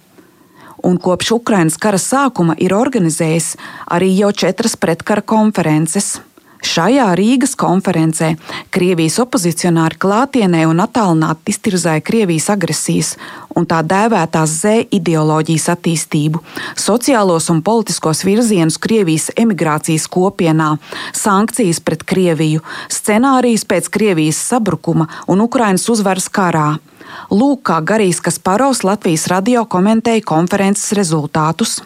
Un 0.86 1.00
kopš 1.02 1.32
Ukrainas 1.34 1.78
kara 1.82 1.98
sākuma 1.98 2.54
ir 2.62 2.76
organizējis 2.76 3.56
arī 3.90 4.12
jau 4.20 4.30
četras 4.30 4.76
pretkara 4.78 5.25
konferences. 5.25 6.20
Šajā 6.64 7.10
Rīgas 7.18 7.52
konferencē 7.58 8.34
Krievijas 8.72 9.18
opozicionāri 9.22 9.98
klātienē 10.00 10.64
un 10.68 10.80
attālināti 10.84 11.52
iztirzāja 11.52 12.04
Krievijas 12.04 12.48
agresijas 12.54 13.12
un 13.56 13.66
tā 13.68 13.82
dēvētās 13.84 14.56
Z 14.62 14.88
ideoloģijas 14.96 15.68
attīstību, 15.76 16.42
sociālos 16.80 17.48
un 17.52 17.62
politiskos 17.66 18.25
virzienus 18.26 18.80
Krievijas 18.80 19.30
emigrācijas 19.36 20.08
kopienā, 20.12 20.75
sankcijas 21.16 21.80
pret 21.80 22.04
Krieviju, 22.08 22.64
scenārijus 22.92 23.64
pēc 23.68 23.88
Krievijas 23.92 24.40
sabrukuma 24.52 25.08
un 25.28 25.44
Ukrainas 25.44 25.88
uzvaras 25.92 26.28
karā. 26.32 26.76
Lūk, 27.30 27.62
kā 27.66 27.80
Garīs 27.86 28.20
Kasparovs 28.22 28.82
Latvijas 28.86 29.26
radio 29.30 29.64
komentēja 29.68 30.22
konferences 30.26 30.92
rezultātus. 30.96 31.80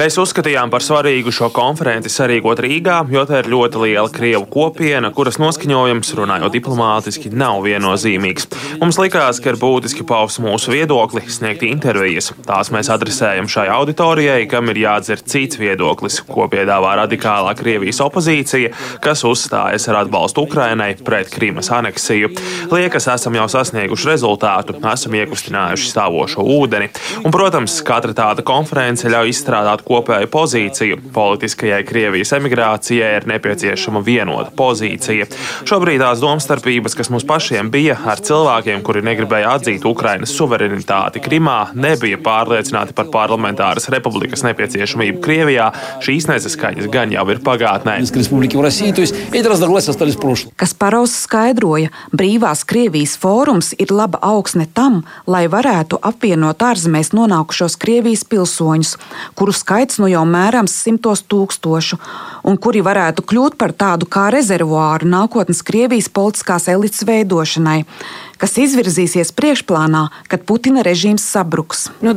Mēs 0.00 0.18
uzskatījām 0.22 0.72
par 0.72 0.84
svarīgu 0.84 1.34
šo 1.34 1.50
konferenci 1.54 2.12
sarīkot 2.12 2.62
Rīgā, 2.64 3.00
jo 3.12 3.24
tā 3.28 3.42
ir 3.42 3.50
ļoti 3.52 3.82
liela 3.84 4.06
Krievu 4.14 4.46
kopiena, 4.50 5.10
kuras 5.14 5.40
noskaņojums, 5.42 6.12
runājot 6.20 6.54
diplomātiski, 6.54 7.32
nav 7.34 7.64
viennozīmīgs. 7.66 8.50
Mums 8.82 9.00
likās, 9.00 9.40
ka 9.42 9.52
ir 9.54 9.60
būtiski 9.60 10.06
paust 10.06 10.42
mūsu 10.42 10.74
viedokli, 10.74 11.24
sniegt 11.30 11.64
intervijas. 11.66 12.32
Tās 12.46 12.72
mēs 12.74 12.90
adresējam 12.92 13.50
šai 13.50 13.68
auditorijai, 13.74 14.44
kam 14.50 14.70
ir 14.72 14.82
jādzird 14.84 15.26
cits 15.30 15.60
viedoklis, 15.60 16.20
ko 16.28 16.46
piedāvā 16.52 16.96
radikālā 17.02 17.56
Krievijas 17.58 18.02
opozīcija, 18.04 18.74
kas 19.04 19.24
uzstājas 19.26 19.88
ar 19.90 20.02
atbalstu 20.04 20.46
Ukrainai 20.50 20.96
pret 20.98 21.30
Krīmas 21.30 21.70
aneksiju. 21.70 22.32
Liekas, 22.72 23.06
esam 23.12 23.36
jau 23.38 23.46
sasnieguši 23.50 24.08
rezultātu, 24.10 24.74
esam 24.90 25.14
iekustinājuši 25.14 25.90
stāvošo 25.92 26.42
ūdeni. 26.42 26.88
Un, 27.22 27.30
protams, 27.30 27.76
katra 27.86 28.14
tāda 28.16 28.42
konference 28.46 29.06
ļauj 29.10 29.30
izstrādāt 29.30 29.84
kopēju 29.86 30.30
pozīciju. 30.32 30.98
Politiskajai 31.14 31.84
Krievijas 31.86 32.34
emigrācijai 32.34 33.12
ir 33.20 33.28
nepieciešama 33.30 34.02
vienota 34.06 34.50
pozīcija. 34.58 35.28
Šobrīd 35.70 36.02
tās 36.02 36.22
domstarpības, 36.22 36.98
kas 36.98 37.12
mums 37.14 37.26
pašiem 37.28 37.70
bija 37.70 37.98
ar 38.10 38.22
cilvēkiem, 38.26 38.82
kuri 38.86 39.04
negribēja 39.06 39.54
atzīt 39.54 39.86
Ukrainas 39.86 40.34
suverenitāti 40.34 41.22
Krimā, 41.22 41.58
nebija 41.78 42.18
pārliecināti 42.24 42.96
par 42.98 43.12
parlamentāras 43.14 43.86
republikas 43.94 44.42
nepieciešamību 44.48 45.22
Krievijā, 45.22 45.70
šīs 46.02 46.26
nesaskaņas 46.32 46.90
gan 46.90 47.14
jau 47.14 47.28
ir 47.30 47.42
pagātnē. 47.46 48.00
Kasparovs 50.60 51.14
skaidroja, 51.24 51.90
brīvās 52.12 52.64
Krievijas 52.68 53.16
fórums 53.20 53.72
ir 53.78 53.92
laba 53.94 54.20
augsne 54.22 54.66
tam, 54.74 55.02
lai 55.26 55.46
varētu 55.50 56.00
apvienot 56.10 56.62
ārzemēs 56.62 57.12
nonākušos 57.16 57.78
Krievijas 57.80 58.24
pilsoņus, 58.28 58.96
kuru 59.38 59.54
skaits 59.56 60.00
nu 60.02 60.10
jau 60.10 60.24
mērams 60.28 60.74
simtos 60.84 61.24
tūkstošu, 61.26 62.00
un 62.44 62.58
kuri 62.60 62.82
varētu 62.86 63.26
kļūt 63.26 63.58
par 63.60 63.74
tādu 63.76 64.08
kā 64.10 64.28
rezervuāru 64.34 65.08
nākotnes 65.10 65.62
Krievijas 65.66 66.10
politiskās 66.12 66.68
elites 66.72 67.06
veidošanai 67.06 67.84
kas 68.40 68.56
izvirzīsies 68.60 69.32
priekšplānā, 69.36 70.06
kad 70.30 70.44
Putina 70.48 70.84
režīms 70.86 71.24
sabruks. 71.34 71.88
Nu, 72.00 72.14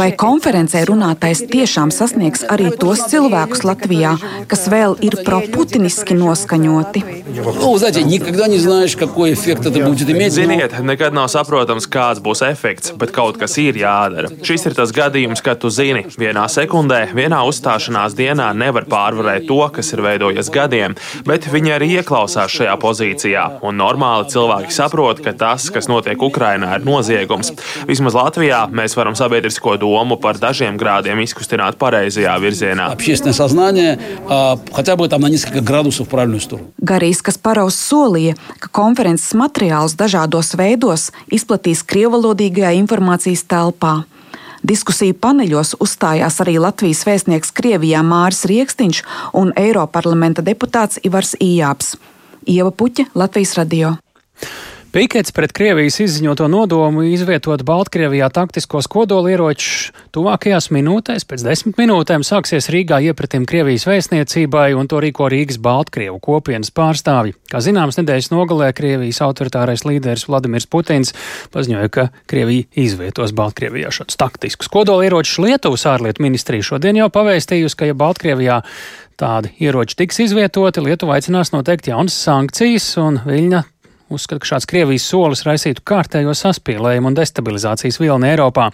Vai 0.00 0.10
konferencē 0.18 0.82
runātais 0.88 1.42
tiešām 1.50 1.92
sasniegs 1.94 2.42
arī 2.50 2.70
tos 2.80 3.02
cilvēkus 3.10 3.64
Latvijā, 3.66 4.16
kas 4.50 4.66
vēl 4.72 4.96
ir 5.06 5.20
proputiniski 5.26 6.16
noskaņoti? 6.18 7.02
Ziniet, 10.30 10.76
nekad 10.86 11.16
nav 11.16 11.28
saprotams, 11.32 11.86
kāds 11.90 12.22
būs 12.24 12.42
efekts, 12.46 12.94
bet 12.98 13.14
kaut 13.14 13.38
kas 13.40 13.56
ir 13.62 13.78
jādara. 13.80 14.30
Šis 14.46 14.66
ir 14.70 14.76
tas 14.78 14.92
gadījums, 14.94 15.42
kad 15.44 15.60
tu 15.62 15.70
zini, 15.74 16.04
vienā 16.20 16.46
sekundē, 16.50 17.02
vienā 17.16 17.42
uzstāšanās 17.48 18.16
dienā 18.18 18.50
nevar 18.56 18.86
pārvarēt 18.90 19.46
to, 19.50 19.60
kas 19.74 19.92
ir 19.94 20.04
veidojies 20.06 20.50
gadiem, 20.54 20.96
bet 21.28 21.48
viņi 21.50 21.74
arī 21.76 21.90
ieklausās 22.00 22.52
šajā 22.58 22.76
pozīcijā, 22.82 23.46
un 23.66 23.78
normāli 23.80 24.30
cilvēki 24.32 24.74
saprot, 24.74 25.19
ka 25.24 25.32
tas, 25.36 25.68
kas 25.72 25.88
notiek 25.90 26.20
Ukrainā, 26.22 26.72
ir 26.78 26.86
noziegums. 26.86 27.52
Vismaz 27.88 28.16
Latvijā 28.18 28.64
mēs 28.74 28.96
varam 28.98 29.16
sabiedrisko 29.18 29.76
domu 29.80 30.18
par 30.20 30.40
dažiem 30.40 30.78
grādiem 30.80 31.22
izkustināt 31.24 31.78
pareizajā 31.80 32.36
virzienā. 32.42 32.90
Garīs 36.92 37.24
Kasparovs 37.24 37.80
solīja, 37.88 38.36
ka 38.60 38.72
konferences 38.80 39.34
materiālus 39.38 39.96
dažādos 39.98 40.54
veidos 40.58 41.10
izplatīs 41.32 41.84
krievalodīgajā 41.86 42.74
informācijas 42.80 43.44
telpā. 43.50 44.00
Diskusiju 44.60 45.16
paneļos 45.16 45.72
uzstājās 45.80 46.36
arī 46.44 46.58
Latvijas 46.60 47.00
vēstnieks 47.08 47.54
Krievijā 47.56 48.02
Māris 48.04 48.44
Rieksniņš 48.50 49.02
un 49.40 49.54
Eiroparlamenta 49.56 50.44
deputāts 50.44 51.00
Ivars 51.04 51.32
Ījāps. 51.40 51.94
Ieva 52.48 52.72
Puķa, 52.72 53.08
Latvijas 53.14 53.56
radio. 53.56 53.96
Pikets 54.90 55.30
pret 55.30 55.52
Krievijas 55.54 56.00
izziņoto 56.02 56.48
nodomu 56.50 57.04
izvietot 57.06 57.62
Baltkrievijā 57.62 58.26
taktiskos 58.34 58.88
kodolieročus 58.90 59.92
tuvākajās 60.10 60.66
minūtēs, 60.74 61.22
pēc 61.30 61.44
desmit 61.46 61.78
minūtēm 61.78 62.24
sāksies 62.26 62.66
Rīgā 62.74 62.98
iepratim 63.06 63.46
Krievijas 63.46 63.86
vēstniecībai, 63.86 64.72
un 64.74 64.90
to 64.90 64.98
rīko 65.04 65.28
Rīgas 65.30 65.60
Baltkrievu 65.62 66.18
kopienas 66.18 66.74
pārstāvji. 66.74 67.36
Kā 67.52 67.62
zināms, 67.62 68.00
nedēļas 68.00 68.32
nogalē 68.34 68.72
Krievijas 68.74 69.22
autoritārais 69.22 69.86
līderis 69.86 70.26
Vladimirs 70.26 70.66
Putins 70.66 71.14
paziņoja, 71.54 71.94
ka 71.94 72.10
Krievija 72.26 72.66
izvietos 72.74 73.30
Baltkrievijā 73.30 73.94
šādus 73.94 74.18
taktiskus 74.18 74.74
kodolieročus. 74.74 75.38
Lietuvas 75.46 75.86
ārlietu 75.86 76.26
ministrija 76.26 76.66
šodien 76.66 76.98
jau 76.98 77.12
pavēstījusi, 77.14 77.78
ka 77.78 77.92
ja 77.92 77.94
Baltkrievijā 77.94 78.64
tādi 79.22 79.54
ieroči 79.62 80.02
tiks 80.02 80.24
izvietoti, 80.26 80.82
Lietuva 80.82 81.20
aicinās 81.20 81.54
noteikt 81.54 81.94
jaunas 81.94 82.18
sankcijas, 82.26 82.96
un 82.98 83.22
Viļņa 83.22 83.68
Uzskata, 84.10 84.40
ka 84.42 84.48
šāds 84.48 84.66
Krievijas 84.66 85.04
solis 85.06 85.44
raisītu 85.46 85.84
kārtējo 85.86 86.32
saspīlējumu 86.34 87.12
un 87.12 87.16
destabilizācijas 87.18 88.00
vilni 88.02 88.26
Eiropā. 88.32 88.68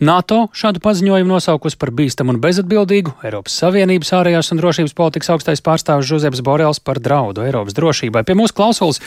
NATO 0.00 0.46
šādu 0.56 0.80
paziņojumu 0.84 1.34
nosaukus 1.34 1.76
par 1.76 1.92
bīstamu 1.92 2.32
un 2.32 2.40
bezatbildīgu, 2.40 3.12
Eiropas 3.28 3.58
Savienības 3.60 4.14
ārējās 4.16 4.48
un 4.54 4.62
drošības 4.62 4.96
politikas 4.96 5.34
augstais 5.34 5.64
pārstāvis 5.64 6.08
Žuzeps 6.08 6.40
Borels 6.46 6.80
par 6.80 7.02
draudu 7.04 7.44
Eiropas 7.44 7.76
drošībai. 7.76 8.24
Pie 8.24 8.38
mūsu 8.38 8.56
klausulas 8.56 9.02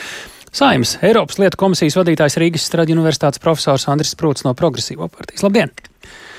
Saimas 0.52 0.98
Eiropas 1.00 1.38
lietu 1.40 1.56
komisijas 1.56 1.94
vadītājs 1.96 2.36
Rīgas 2.36 2.66
Stradiņu 2.68 3.00
universitātes 3.00 3.40
profesors 3.40 3.86
Andris 3.88 4.12
Sprūts 4.12 4.44
no 4.44 4.52
Progresīvo 4.52 5.06
partijas. 5.08 5.46
Labdien! 5.46 5.72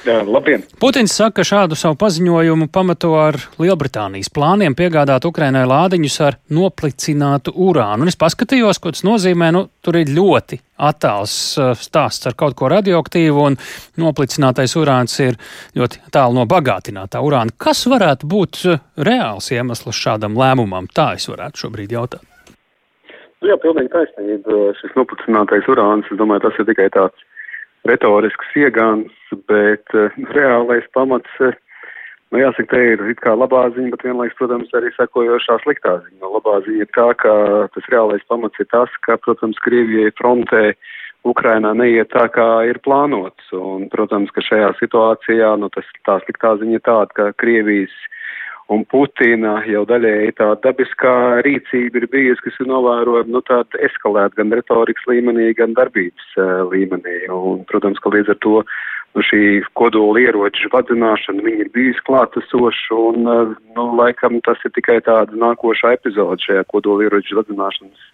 Jā, 0.04 0.20
labdien! 0.28 0.62
Putins 0.84 1.16
saka, 1.16 1.40
ka 1.40 1.46
šādu 1.48 1.78
savu 1.80 1.96
paziņojumu 1.98 2.68
pamato 2.70 3.14
ar 3.18 3.40
Lielbritānijas 3.58 4.28
plāniem 4.36 4.76
piegādāt 4.78 5.26
Ukrainai 5.26 5.64
lādiņus 5.66 6.18
ar 6.28 6.38
noplicinātu 6.54 7.56
urānu. 7.56 8.04
Un 8.04 8.12
es 8.12 8.20
paskatījos, 8.20 8.78
ko 8.84 8.92
tas 8.94 9.02
nozīmē. 9.08 9.48
Nu, 9.56 9.64
tur 9.82 9.98
ir 9.98 10.12
ļoti 10.14 10.60
attēls 10.84 11.38
uh, 11.58 11.72
stāsts 11.80 12.30
ar 12.30 12.36
kaut 12.38 12.58
ko 12.60 12.70
radioaktīvu, 12.70 13.48
un 13.48 13.58
noplicinātais 14.04 14.76
urāns 14.78 15.16
ir 15.24 15.40
ļoti 15.80 16.04
tālu 16.14 16.38
no 16.38 16.46
bagātinātā 16.52 17.24
urāna. 17.24 17.56
Kas 17.58 17.82
varētu 17.90 18.30
būt 18.30 18.62
uh, 18.68 18.86
reāls 19.10 19.50
iemesls 19.56 20.04
šādam 20.04 20.38
lēmumam? 20.38 20.92
Tā 20.94 21.14
es 21.16 21.32
varētu 21.32 21.66
šobrīd 21.66 21.98
jautāt. 21.98 22.28
Nu 23.44 23.52
jā, 23.52 23.58
pilnīgi 23.60 23.92
taisnība. 23.92 24.58
Šis 24.80 24.94
noplicinātais 24.96 25.66
urāns, 25.68 26.08
es 26.08 26.20
domāju, 26.20 26.46
tas 26.46 26.60
ir 26.62 26.68
tikai 26.70 26.88
tāds 26.96 27.26
retorisks 27.84 28.54
iegāns, 28.56 29.12
bet 29.52 29.92
uh, 30.00 30.16
reālais 30.32 30.88
pamats, 30.96 31.28
uh, 31.44 31.52
nu 32.32 32.40
jāsaka, 32.40 32.70
te 32.72 32.80
ir 32.94 33.04
it 33.12 33.20
kā 33.20 33.34
labā 33.36 33.66
ziņa, 33.76 33.92
bet 33.92 34.06
vienlaiks, 34.08 34.38
protams, 34.40 34.72
arī 34.80 34.94
sekojošā 34.96 35.60
sliktā 35.66 35.98
ziņa. 36.06 36.22
No 36.24 36.32
labā 36.38 36.62
ziņa 36.64 36.88
ir 36.88 36.92
tā, 36.96 37.10
ka 37.20 37.34
tas 37.76 37.92
reālais 37.92 38.24
pamats 38.32 38.64
ir 38.64 38.70
tas, 38.72 38.96
ka, 39.04 39.20
protams, 39.28 39.60
Krievijai 39.68 40.16
frontē 40.16 40.64
Ukrainā 41.28 41.74
neiet 41.76 42.16
tā, 42.16 42.30
kā 42.32 42.48
ir 42.72 42.80
plānots. 42.88 43.52
Un, 43.60 43.90
protams, 43.92 44.32
ka 44.32 44.46
šajā 44.48 44.72
situācijā, 44.80 45.52
nu, 45.60 45.68
tas, 45.76 45.92
tā 46.08 46.22
sliktā 46.24 46.56
ziņa 46.64 46.80
ir 46.80 46.88
tāda, 46.88 47.12
ka 47.20 47.30
Krievijas 47.44 48.00
un 48.74 48.84
Putina 48.90 49.58
jau 49.70 49.84
daļēji 49.90 50.36
tā 50.40 50.50
dabiskā 50.64 51.16
rīcība 51.46 52.02
ir 52.02 52.08
bijusi, 52.12 52.44
kas 52.46 52.60
ir 52.62 52.70
novērojama, 52.72 53.32
nu, 53.36 53.42
tāda 53.48 53.82
eskalēta 53.88 54.42
gan 54.42 54.54
retorikas 54.56 55.06
līmenī, 55.10 55.52
gan 55.58 55.76
darbības 55.78 56.34
uh, 56.40 56.64
līmenī. 56.72 57.24
Un, 57.34 57.64
protams, 57.70 58.02
ka 58.04 58.14
līdz 58.14 58.34
ar 58.34 58.40
to 58.46 58.64
šī 59.22 59.62
kodola 59.78 60.22
ieroča 60.24 60.72
vadzināšana, 60.74 61.44
viņi 61.46 61.66
ir 61.66 61.70
bijusi 61.74 62.02
klātesoši, 62.08 62.88
un, 62.98 63.28
eh, 63.28 63.54
nu, 63.76 63.86
laikam 64.00 64.40
tas 64.42 64.58
ir 64.66 64.72
tikai 64.74 65.02
tāda 65.06 65.38
nākošā 65.38 65.94
epizode 65.94 66.42
šajā 66.42 66.64
kodola 66.72 67.06
ieroča 67.06 67.38
vadzināšanas 67.42 68.10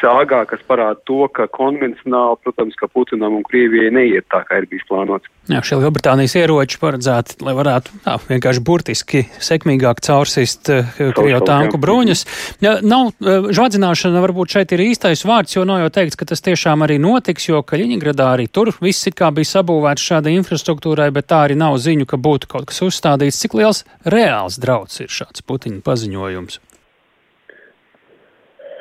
sāgā, 0.00 0.44
kas 0.48 0.62
parāda 0.66 0.98
to, 1.04 1.28
ka 1.28 1.46
konvencionāli, 1.46 2.38
protams, 2.42 2.74
ka 2.74 2.88
Putinam 2.88 3.36
un 3.38 3.44
Krievijai 3.46 3.92
neiet 3.94 4.26
tā, 4.32 4.42
kā 4.48 4.62
ir 4.62 4.66
bijis 4.70 4.86
plānots. 4.88 5.28
Jā, 5.50 5.60
šie 5.66 5.80
Lielbritānijas 5.80 6.36
ieroči 6.38 6.78
paredzēti, 6.80 7.40
lai 7.44 7.54
varētu 7.58 8.00
tā, 8.04 8.16
vienkārši 8.28 8.62
burtiski 8.64 9.22
sekmīgāk 9.42 10.00
caursist 10.04 10.70
uh, 10.72 10.88
Krievu 10.96 11.42
tanku 11.46 11.80
bruņas. 11.80 12.24
Ja, 12.62 12.76
nav, 12.86 13.12
uh, 13.18 13.50
žvadzināšana 13.50 14.22
varbūt 14.24 14.56
šeit 14.56 14.74
ir 14.76 14.84
īstais 14.84 15.24
vārds, 15.26 15.56
jo 15.56 15.66
nav 15.68 15.82
jau 15.84 15.90
teikts, 15.98 16.18
ka 16.20 16.28
tas 16.30 16.44
tiešām 16.46 16.86
arī 16.86 17.00
notiks, 17.02 17.48
jo 17.50 17.64
Kaļiņgradā 17.66 18.30
arī 18.36 18.46
tur 18.52 18.72
viss 18.80 19.10
it 19.10 19.18
kā 19.18 19.32
bija 19.34 19.50
sabūvēts 19.56 20.06
šādai 20.12 20.36
infrastruktūrai, 20.40 21.10
bet 21.14 21.30
tā 21.30 21.44
arī 21.46 21.58
nav 21.60 21.78
ziņu, 21.80 22.08
ka 22.10 22.18
būtu 22.20 22.50
kaut 22.50 22.70
kas 22.72 22.82
uzstādīts. 22.88 23.38
Cik 23.44 23.60
liels 23.60 23.84
reāls 24.04 24.58
drauds 24.60 25.00
ir 25.04 25.12
šāds 25.12 25.46
Putina 25.46 25.84
paziņojums? 25.86 26.60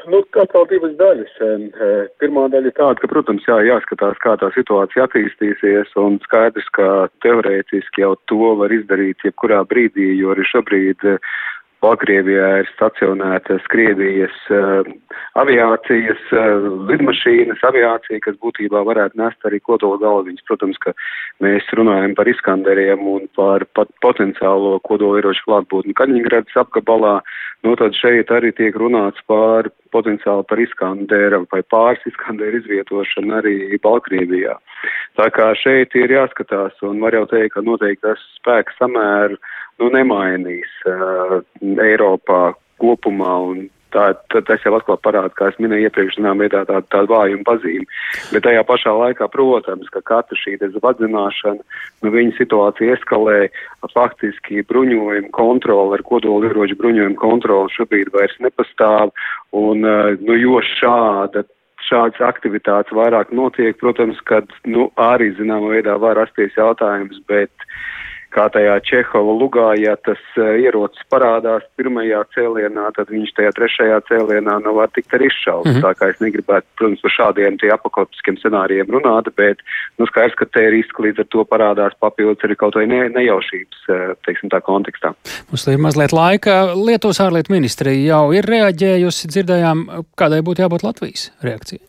Nu, 0.10 0.24
atkal 0.42 0.66
divas 0.70 0.96
daļas. 0.98 1.34
Pirmā 2.22 2.48
daļa 2.50 2.72
ir 2.72 2.76
tāda, 2.78 2.98
ka, 3.02 3.10
protams, 3.12 3.46
jā, 3.46 3.60
jāskatās, 3.68 4.18
kā 4.24 4.36
tā 4.42 4.50
situācija 4.56 5.06
attīstīsies, 5.06 5.92
un 6.02 6.18
skaidrs, 6.24 6.70
ka 6.74 6.88
teorētiski 7.26 8.02
jau 8.06 8.16
to 8.32 8.56
var 8.62 8.74
izdarīt 8.74 9.22
jebkurā 9.28 9.62
brīdī, 9.70 10.08
jo 10.18 10.34
arī 10.34 10.48
šobrīd 10.50 11.06
Baltkrievijā 11.80 12.48
ir 12.60 12.70
stacionētas 12.74 13.68
Krievijas 13.72 14.36
uh, 14.52 14.88
aviācijas 15.40 16.22
uh, 16.36 16.66
lidmašīnas, 16.90 17.62
aviācija, 17.70 18.20
kas 18.26 18.36
būtībā 18.44 18.82
varētu 18.88 19.20
nest 19.22 19.48
arī 19.48 19.62
kodola 19.64 20.00
galviņas. 20.02 20.44
Protams, 20.50 20.80
ka 20.84 20.92
mēs 21.44 21.68
runājam 21.80 22.18
par 22.18 22.28
Iskanderiem 22.28 23.06
un 23.08 23.30
par 23.38 23.64
pat 23.78 23.92
potenciālo 24.04 24.76
kodola 24.84 25.22
ieroču 25.22 25.46
klātbūtni 25.48 25.96
Kaņģingradas 25.96 26.60
apgabalā. 26.66 27.20
Nu, 27.64 27.76
tad 27.80 27.96
šeit 27.96 28.32
arī 28.32 28.52
tiek 28.56 28.76
runāts 28.80 29.24
par 29.28 29.72
potenciāli 29.96 30.46
par 30.50 30.60
Iskandera 30.64 31.42
vai 31.52 31.62
pāris 31.72 32.04
Iskandera 32.12 32.60
izvietošanu 32.60 33.40
arī 33.40 33.56
Baltkrievijā. 33.84 34.58
Tā 35.20 35.28
kā 35.36 35.50
šeit 35.60 35.96
ir 36.00 36.12
jāskatās 36.14 36.78
un 36.88 37.02
var 37.04 37.18
jau 37.18 37.26
teikt, 37.32 37.56
ka 37.56 37.66
noteikti 37.66 38.06
tas 38.06 38.22
spēks 38.38 38.78
samēr 38.80 39.36
nu, 39.80 39.90
nemainīs 39.96 40.72
uh, 40.88 41.40
Eiropā 41.78 42.54
kopumā. 42.82 43.36
Tā, 43.90 44.12
tā, 44.30 44.44
tas 44.46 44.62
jau 44.62 44.76
atkal 44.78 45.00
parāda, 45.02 45.32
kā 45.34 45.48
es 45.50 45.56
minēju 45.58 45.88
iepriekš, 45.88 46.20
zinām, 46.20 46.38
veidā 46.44 46.60
tāda 46.70 46.86
tā 46.94 47.00
vājuma 47.10 47.42
pazīme. 47.48 47.88
Bet 48.30 48.44
tajā 48.46 48.62
pašā 48.70 48.94
laikā, 48.94 49.26
protams, 49.34 49.90
ka 49.90 50.04
katra 50.06 50.38
šī 50.38 50.60
vadzināšana, 50.78 51.66
nu, 52.06 52.12
viņa 52.14 52.36
situācija 52.38 53.00
eskalē, 53.00 53.50
faktiski 53.96 54.62
bruņojuma 54.70 55.34
kontrola 55.34 55.98
ar 55.98 56.06
kodolu 56.06 56.52
ieroču 56.52 56.78
bruņojumu 56.78 57.18
kontroli 57.18 57.74
šobrīd 57.80 58.14
vairs 58.14 58.38
nepastāv, 58.46 59.10
un, 59.58 59.82
nu, 59.82 60.38
jo 60.38 60.62
šāda 60.78 61.48
šādas 61.90 62.22
aktivitātes 62.22 62.94
vairāk 62.96 63.32
notiek, 63.36 63.78
protams, 63.80 64.20
kad 64.30 64.50
nu, 64.68 64.90
arī 65.00 65.32
zināmā 65.38 65.74
veidā 65.74 65.96
var 66.02 66.20
rasties 66.20 66.54
jautājums, 66.58 67.18
bet 67.30 67.52
kā 68.34 68.46
tajā 68.54 68.76
Čehova 68.86 69.34
lugā, 69.36 69.68
ja 69.80 69.96
tas 70.06 70.22
uh, 70.38 70.54
ierocis 70.62 71.06
parādās 71.12 71.66
pirmajā 71.80 72.22
cēlienā, 72.36 72.90
tad 72.98 73.12
viņš 73.14 73.34
tajā 73.38 73.54
trešajā 73.58 74.00
cēlienā 74.10 74.60
nu 74.66 74.76
var 74.78 74.92
tikt 74.96 75.16
arī 75.18 75.30
izšauts. 75.30 75.70
Mm 75.70 75.76
-hmm. 75.76 75.86
Tā 75.86 75.92
kā 75.98 76.10
es 76.14 76.22
negribētu, 76.24 76.68
protams, 76.78 77.02
par 77.06 77.16
šādiem 77.18 77.60
tie 77.62 77.72
apakotiskiem 77.74 78.38
scenārijiem 78.38 78.94
runāt, 78.96 79.34
bet, 79.36 79.66
nu, 79.98 80.06
skaidrs, 80.06 80.38
ka 80.40 80.46
te 80.46 80.70
riski 80.70 81.04
līdz 81.08 81.26
ar 81.26 81.28
to 81.30 81.46
parādās 81.46 81.98
papildus 82.00 82.46
arī 82.46 82.56
kaut 82.56 82.76
vai 82.76 82.86
ne, 82.88 83.10
nejaušības, 83.10 83.84
uh, 83.90 84.16
teiksim, 84.26 84.50
tā 84.50 84.62
kontekstā. 84.62 85.14
Mums 85.52 85.68
ir 85.68 85.78
mazliet 85.78 86.14
laika. 86.14 86.74
Lietuvas 86.76 87.20
ārlietu 87.20 87.54
ministrija 87.54 88.16
jau 88.16 88.34
ir 88.34 88.46
reaģējusi, 88.46 89.28
dzirdējām, 89.34 89.86
kādai 90.16 90.42
būtu 90.42 90.62
jābūt 90.62 90.84
Latvijas 90.84 91.32
reakcijai. 91.44 91.89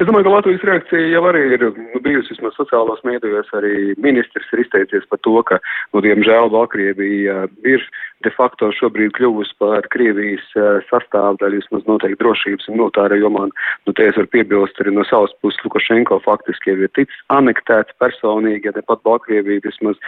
Es 0.00 0.06
domāju, 0.08 0.26
ka 0.26 0.34
Latvijas 0.36 0.64
reakcija 0.66 1.10
jau 1.12 1.22
arī 1.28 1.42
ir 1.54 1.64
nu, 1.64 2.00
bijusi 2.04 2.34
vismaz 2.34 2.56
sociālos 2.58 3.02
mēdījos. 3.06 3.50
Arī 3.56 3.94
ministrs 4.02 4.48
ir 4.52 4.64
izteicies 4.64 5.06
par 5.10 5.20
to, 5.26 5.34
ka, 5.48 5.58
nu, 5.94 6.02
diemžēl, 6.04 6.50
Baltkrievija 6.52 7.36
ir 7.68 7.84
de 8.24 8.32
facto 8.36 8.70
šobrīd 8.76 9.14
kļuvusi 9.16 9.56
par 9.62 9.86
Krievijas 9.94 10.44
sastāvdaļu, 10.90 11.62
vismaz 11.62 11.86
noteikti 11.88 12.20
drošības 12.22 12.68
un 12.70 12.80
militāra 12.80 13.18
jomā. 13.20 13.48
Nu, 13.86 13.96
te 13.96 14.08
es 14.08 14.18
varu 14.18 14.30
piebilst 14.34 14.80
arī 14.82 14.94
no 14.96 15.06
savas 15.08 15.34
puses, 15.44 15.60
Lukašenko 15.66 16.20
faktiski 16.26 16.72
jau 16.72 16.80
ir 16.80 16.92
ticis 16.96 17.24
anektēts 17.34 17.96
personīgi, 18.02 18.68
ja 18.68 18.76
tepat 18.76 19.04
Baltkrievija 19.08 19.64
vismaz 19.64 20.00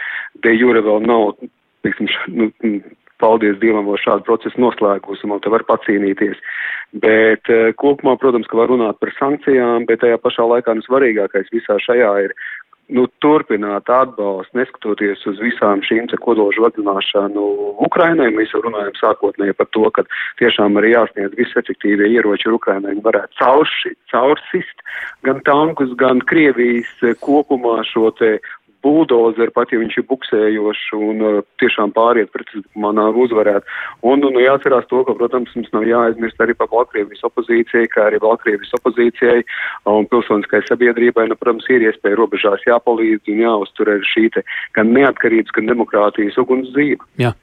de 0.45 0.53
jure 0.55 0.83
vēl 0.85 1.03
nav, 1.09 1.33
teiksim, 1.85 2.11
nu, 2.33 2.51
paldies 3.21 3.57
Dievam, 3.61 3.87
vēl 3.89 4.01
šādu 4.01 4.25
procesu 4.27 4.61
noslēgus 4.61 5.23
un 5.23 5.35
vēl 5.35 5.43
te 5.43 5.53
var 5.53 5.65
pacīnīties. 5.69 6.41
Bet 7.05 7.51
eh, 7.51 7.71
kopumā, 7.79 8.17
protams, 8.21 8.47
ka 8.51 8.59
var 8.59 8.71
runāt 8.71 8.99
par 9.01 9.13
sankcijām, 9.19 9.87
bet 9.89 10.03
tajā 10.03 10.19
pašā 10.23 10.45
laikā 10.51 10.77
nu 10.77 10.85
svarīgākais 10.85 11.51
visā 11.55 11.79
šajā 11.87 12.13
ir 12.27 12.37
nu, 12.93 13.05
turpināt 13.23 13.89
atbalstu, 13.89 14.59
neskatoties 14.59 15.23
uz 15.29 15.39
visām 15.41 15.81
šīm 15.85 16.07
kodoložu 16.21 16.65
vadzināšanu 16.65 17.45
Ukrainai. 17.87 18.29
Mēs 18.35 18.53
jau 18.53 18.61
runājam 18.65 18.93
sākotnēji 18.99 19.55
par 19.57 19.69
to, 19.73 19.89
ka 19.95 20.05
tiešām 20.41 20.77
arī 20.77 20.93
jāsniedz 20.93 21.33
visefektīvie 21.39 22.11
ieroči 22.13 22.51
Ukrainai 22.53 22.93
un 22.93 23.01
varētu 23.05 23.39
caurši, 23.41 23.95
caursist 24.13 24.85
gan 25.25 25.41
tankus, 25.47 25.95
gan 25.97 26.21
Krievijas 26.29 26.91
eh, 27.01 27.17
kopumā 27.25 27.81
šo 27.89 28.11
te 28.19 28.37
buldozeri, 28.85 29.53
pat 29.55 29.73
ja 29.73 29.81
viņš 29.81 29.97
ir 29.99 30.07
buksējošs 30.09 30.85
un 30.97 31.23
uh, 31.25 31.39
tiešām 31.61 31.93
pāriet 31.95 32.31
pretuzmanā 32.35 33.07
uh, 33.11 33.21
uzvarēt. 33.25 33.65
Un, 34.05 34.23
un 34.27 34.37
jāatcerās 34.41 34.87
to, 34.91 35.01
ka, 35.07 35.15
protams, 35.17 35.53
mums 35.57 35.71
nav 35.75 35.87
jāaizmirst 35.89 36.41
arī 36.45 36.57
par 36.57 36.69
Baltkrievijas 36.73 37.25
opozīcijai, 37.29 37.89
kā 37.93 38.09
arī 38.09 38.21
Baltkrievijas 38.23 38.75
opozīcijai 38.79 39.41
un 39.91 40.09
pilsoniskai 40.11 40.61
sabiedrībai, 40.69 41.29
nu, 41.31 41.39
protams, 41.39 41.67
ir 41.73 41.87
iespēja 41.89 42.19
robežās 42.21 42.67
jāpalīdz 42.69 43.33
un 43.33 43.41
jāuztur 43.47 43.95
arī 43.95 44.13
šī 44.13 44.29
te 44.37 44.45
gan 44.77 44.93
neatkarības, 44.95 45.55
gan 45.55 45.73
demokrātijas 45.73 46.37
ugunsdzīve. 46.45 47.01
Jā. 47.21 47.33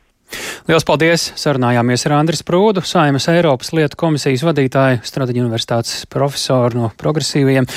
Lielas 0.68 0.87
paldies! 0.88 1.26
Sarunājāmies 1.37 2.07
ar 2.09 2.16
Andris 2.20 2.44
Prūdu, 2.46 2.85
Saimas 2.87 3.28
Eiropas 3.33 3.72
lietu 3.76 3.98
komisijas 4.00 4.44
vadītāju, 4.46 5.02
Strateģiju 5.05 5.48
universitātes 5.48 6.07
profesoru 6.12 6.85
no 6.85 6.90
progresīviem. 7.00 7.68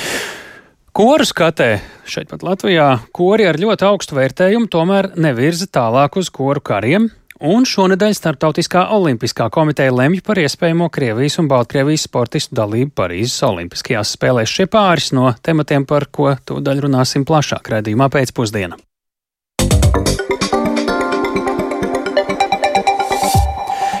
Koru 0.96 1.26
skatē 1.28 1.74
šeit 2.08 2.30
pat 2.30 2.40
Latvijā 2.40 2.86
kori 3.12 3.44
ar 3.44 3.58
ļoti 3.60 3.84
augstu 3.84 4.16
vērtējumu 4.16 4.70
tomēr 4.72 5.10
nevirza 5.20 5.66
tālāk 5.68 6.16
uz 6.16 6.30
koru 6.32 6.62
kariem. 6.64 7.10
Un 7.44 7.66
šonadēļ 7.68 8.14
Startautiskā 8.16 8.86
olimpiskā 8.96 9.50
komiteja 9.52 9.92
lemj 9.92 10.22
par 10.24 10.40
iespējamo 10.40 10.88
Krievijas 10.88 11.36
un 11.42 11.50
Baltkrievijas 11.52 12.06
sportistu 12.08 12.56
dalību 12.56 12.96
Parīzes 12.96 13.44
Olimpiskajās 13.44 14.14
spēlēs. 14.16 14.56
Šie 14.56 14.70
pāris 14.72 15.10
no 15.12 15.34
tematiem, 15.36 15.84
par 15.84 16.08
ko 16.08 16.32
tūdaļ 16.48 16.86
runāsim 16.86 17.28
plašāk 17.28 17.74
raidījumā 17.76 18.08
pēcpusdienā. 18.16 18.80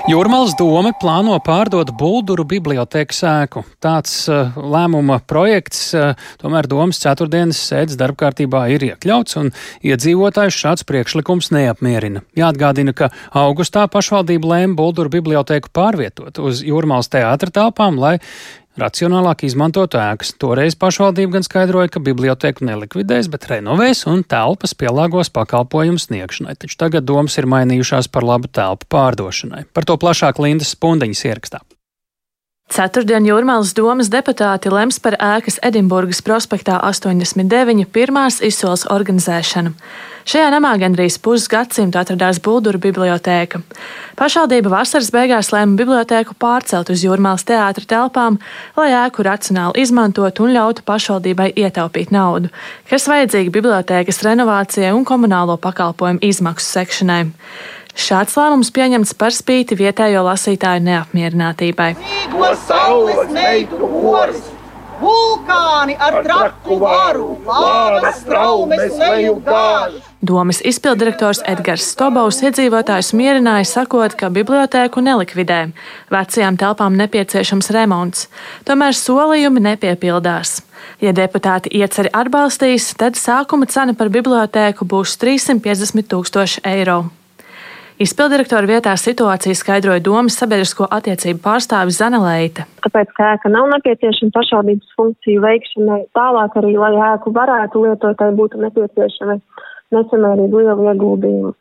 Jūrmālas 0.06 0.52
doma 0.54 0.92
plāno 0.94 1.34
pārdot 1.42 1.88
Bulduru 1.98 2.44
bibliotēkas 2.46 3.24
ēku. 3.26 3.64
Tāds 3.82 4.12
uh, 4.30 4.54
lēmuma 4.54 5.16
projekts 5.26 5.80
uh, 5.98 6.12
tomēr 6.38 6.68
domas 6.70 7.00
ceturtdienas 7.02 7.58
sēdes 7.58 7.98
darbkārtībā 7.98 8.60
ir 8.70 8.84
iekļauts, 8.86 9.34
un 9.40 9.50
iedzīvotājus 9.82 10.60
šāds 10.62 10.86
priekšlikums 10.86 11.50
neapmierina. 11.56 12.22
Jāatgādina, 12.38 12.94
ka 12.94 13.10
augustā 13.34 13.88
pašvaldība 13.90 14.52
lēma 14.52 14.78
Bulduru 14.78 15.10
bibliotēku 15.16 15.74
pārvietot 15.74 16.38
uz 16.38 16.62
Jūrmālas 16.62 17.10
teātra 17.10 17.50
telpām, 17.58 17.98
lai 17.98 18.20
racionālāk 18.80 19.44
izmantot 19.48 19.96
ēkas. 19.98 20.34
Toreiz 20.40 20.76
pašvaldība 20.78 21.38
gan 21.38 21.46
skaidroja, 21.46 21.92
ka 21.92 22.02
bibliotēku 22.04 22.66
nelikvidēs, 22.68 23.30
bet 23.32 23.48
renovēs 23.52 24.04
un 24.10 24.24
telpas 24.28 24.76
pielāgos 24.78 25.32
pakalpojumu 25.34 26.00
sniegšanai. 26.02 26.56
Taču 26.60 26.80
tagad 26.80 27.08
domas 27.08 27.38
ir 27.40 27.48
mainījušās 27.50 28.10
par 28.12 28.26
labu 28.26 28.52
telpu 28.52 28.88
pārdošanai. 28.92 29.66
Par 29.76 29.88
to 29.88 29.98
plašāk 30.00 30.42
Lindas 30.42 30.76
Spundeņas 30.76 31.26
ierakstā. 31.30 31.64
Ceturtdien 32.66 33.22
Jūrmālas 33.22 33.70
domas 33.78 34.08
deputāti 34.10 34.72
lems 34.74 34.96
par 34.98 35.14
ēkas 35.22 35.60
Edinburgas 35.62 36.18
prospektā 36.26 36.80
89 36.82 37.86
pirmās 37.94 38.40
izsoles 38.42 38.82
organizēšanu. 38.90 39.70
Šajā 40.26 40.48
namā 40.50 40.72
gandrīz 40.82 41.20
pusgadsimtu 41.22 42.00
atradās 42.00 42.40
Bulduru 42.42 42.80
bibliotēka. 42.82 43.60
Pašvaldība 44.18 44.72
vasaras 44.72 45.12
beigās 45.14 45.52
lēma 45.54 45.78
bibliotēku 45.78 46.34
pārcelt 46.42 46.90
uz 46.90 47.06
Jūrmālas 47.06 47.46
teātra 47.46 47.86
telpām, 47.94 48.40
lai 48.74 48.90
ēku 49.04 49.22
racionāli 49.22 49.86
izmantotu 49.86 50.48
un 50.48 50.56
ļautu 50.58 50.82
pašvaldībai 50.90 51.52
ietaupīt 51.54 52.10
naudu, 52.10 52.50
kas 52.90 53.06
vajadzīga 53.06 53.54
bibliotēkas 53.54 54.24
renovācijai 54.26 54.90
un 54.90 55.06
komunālo 55.06 55.54
pakalpojumu 55.62 56.26
izmaksu 56.26 56.66
sekšanai. 56.80 57.22
Šāds 57.96 58.36
lēmums 58.36 58.68
pieņemts 58.76 59.14
par 59.16 59.32
spīti 59.32 59.78
vietējo 59.78 60.20
lasītāju 60.26 60.84
neapmierinātībai. 60.84 61.94
Vulkāni 64.96 65.92
ar 66.00 66.14
traku 66.24 66.78
varu, 66.80 67.26
lāvas 67.44 68.22
traumes 68.24 68.94
leju 68.96 69.34
gāž. 69.44 69.98
Domas 70.24 70.62
izpildirektors 70.64 71.42
Edgars 71.44 71.90
Stobovs 71.92 72.40
iedzīvotājus 72.40 73.12
mierināja, 73.16 73.66
sakot, 73.68 74.16
ka 74.16 74.30
bibliotēku 74.32 75.04
nelikvidē. 75.04 75.58
Vecajām 76.12 76.56
telpām 76.60 76.96
nepieciešams 76.96 77.68
remonts. 77.76 78.30
Tomēr 78.64 78.96
solījumi 78.96 79.66
nepiepildās. 79.68 80.62
Ja 81.04 81.12
deputāti 81.12 81.76
ieceri 81.76 82.12
atbalstīs, 82.16 82.94
tad 82.96 83.20
sākuma 83.20 83.68
cena 83.68 83.92
par 83.92 84.08
bibliotēku 84.08 84.88
būs 84.88 85.18
350 85.20 86.08
tūkstoši 86.08 86.64
eiro. 86.72 87.02
Izpildirektora 87.96 88.68
vietā 88.68 88.92
situāciju 89.00 89.56
skaidroja 89.56 90.02
domas 90.04 90.34
sabiedrisko 90.36 90.84
attiecību 90.92 91.40
pārstāvis 91.40 91.96
Zana 91.96 92.18
Leita. 92.20 92.66
Tāpēc, 92.84 93.14
ka 93.16 93.28
ēka 93.32 93.48
nav 93.48 93.70
nepieciešama 93.70 94.34
pašvaldības 94.34 94.90
funkciju 94.98 95.40
veikšanai, 95.40 96.02
tālāk 96.18 96.58
arī, 96.60 96.74
lai 96.76 96.92
ēku 97.14 97.32
varētu 97.38 97.86
lietotāji, 97.86 98.36
būtu 98.36 98.60
nepieciešami 98.66 99.38
nesamērīgi 99.96 100.60
lielu 100.60 100.90
ieguldījumu. 100.92 101.54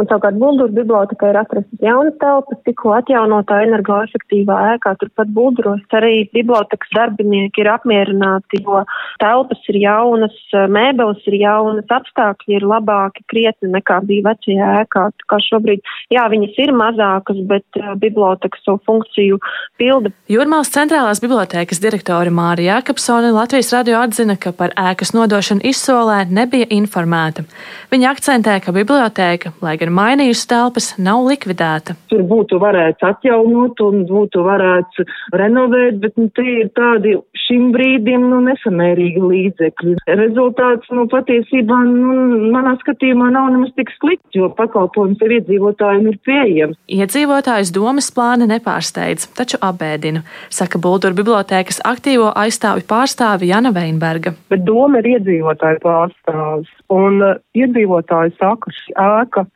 Un 0.00 0.08
savukārt 0.08 0.38
Bulduru 0.40 0.72
biblioteka 0.72 1.28
ir 1.28 1.38
atrastas 1.42 1.84
jaunas 1.84 2.14
telpas, 2.22 2.60
tikko 2.64 2.94
atjaunotā 2.96 3.58
energoefektīvā 3.66 4.56
ēkā. 4.74 4.94
Turpat 5.02 5.32
Bulduros 5.36 5.96
arī 5.98 6.24
bibliotekas 6.32 6.94
darbinieki 6.96 7.60
ir 7.60 7.68
apmierināti, 7.74 8.62
jo 8.64 8.80
telpas 9.20 9.60
ir 9.68 9.80
jaunas, 9.82 10.36
mēbeles 10.72 11.20
ir 11.28 11.36
jaunas, 11.42 11.88
apstākļi 11.92 12.56
ir 12.56 12.66
labāki 12.70 13.26
krietni 13.28 13.72
nekā 13.74 13.98
bija 14.08 14.30
vecajā 14.30 14.70
ēkā. 14.84 15.04
Tā 15.20 15.28
kā 15.34 15.40
šobrīd, 15.50 15.84
jā, 16.14 16.24
viņas 16.32 16.56
ir 16.64 16.72
mazākas, 16.80 17.42
bet 17.50 17.80
uh, 17.80 17.92
biblioteka 18.00 18.62
savu 18.64 18.80
funkciju 18.88 19.40
pilda. 19.80 20.14
Jūrmāls 20.32 20.72
centrālās 20.72 21.20
bibliotēkas 21.20 21.82
direktore 21.82 22.32
Mārija 22.32 22.78
Jākapsone 22.78 23.34
Latvijas 23.36 23.72
radio 23.76 24.00
atzina, 24.00 24.38
ka 24.40 24.54
par 24.56 24.72
ēkas 24.78 25.12
nodošanu 25.16 25.64
izsolē 25.66 26.22
nebija 26.30 26.70
informēta. 26.72 27.44
Viņa 27.92 28.14
akcentē, 28.14 28.56
ka 28.64 28.72
bibliotēka, 28.74 29.56
lai 29.60 29.76
gan 29.80 29.89
ir 29.90 29.96
mainījusi 29.96 30.46
telpas, 30.50 30.92
nav 31.02 31.24
likvidēta. 31.26 31.96
Tur 32.10 32.22
būtu 32.30 32.60
varēts 32.62 33.02
atjaunot 33.06 33.80
un 33.84 34.04
būtu 34.08 34.44
varēts 34.46 35.02
renovēt, 35.36 35.98
bet 36.02 36.16
nu, 36.20 36.28
tie 36.36 36.62
ir 36.62 36.70
tādi 36.78 37.16
šim 37.46 37.70
brīdim 37.74 38.28
nu, 38.30 38.40
nesamērīgi 38.46 39.22
līdzekļi. 39.24 39.96
Rezultāts 40.20 40.90
nu, 40.94 41.06
patiesībā 41.10 41.80
nu, 41.88 42.14
manā 42.54 42.76
skatījumā 42.82 43.30
nav 43.34 43.50
nemaz 43.54 43.74
tik 43.78 43.90
slikts, 43.98 44.36
jo 44.36 44.50
pakalpojums 44.56 45.22
ar 45.26 45.36
iedzīvotājiem 45.40 46.10
ir 46.12 46.18
pieejams. 46.26 46.80
Iedzīvotājs 47.00 47.74
domas 47.74 48.10
plāni 48.14 48.48
nepārsteidz, 48.50 49.30
taču 49.38 49.60
apbēdina, 49.64 50.22
saka 50.54 50.80
Bultur 50.82 51.16
bibliotēkas 51.18 51.82
aktīvo 51.88 52.30
aizstāvi 52.38 52.86
pārstāvi 52.88 53.50
Jana 53.50 53.74
Veinberga. 53.74 54.34
Bet 54.52 54.66
doma 54.68 55.02
ir 55.02 55.16
iedzīvotāju 55.16 55.82
pārstāvis, 55.82 56.74
un 56.92 57.22
uh, 57.24 57.38
iedzīvotāji 57.56 58.36
saka, 58.38 58.74
šī 58.74 58.94
ēka 59.00 59.46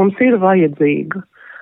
mums 0.00 0.24
ir 0.24 0.40
vajadzīga. 0.42 1.20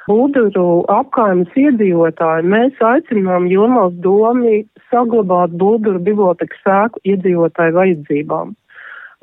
Buduru 0.08 0.86
apkaimes 0.88 1.50
iedzīvotāji 1.60 2.46
mēs 2.48 2.78
aicinām 2.90 3.50
Jomals 3.52 3.96
domi 4.06 4.62
saglabāt 4.88 5.52
Buduru 5.60 6.00
bibliotekas 6.06 6.62
sēku 6.64 7.02
iedzīvotāju 7.12 7.76
vajadzībām. 7.76 8.54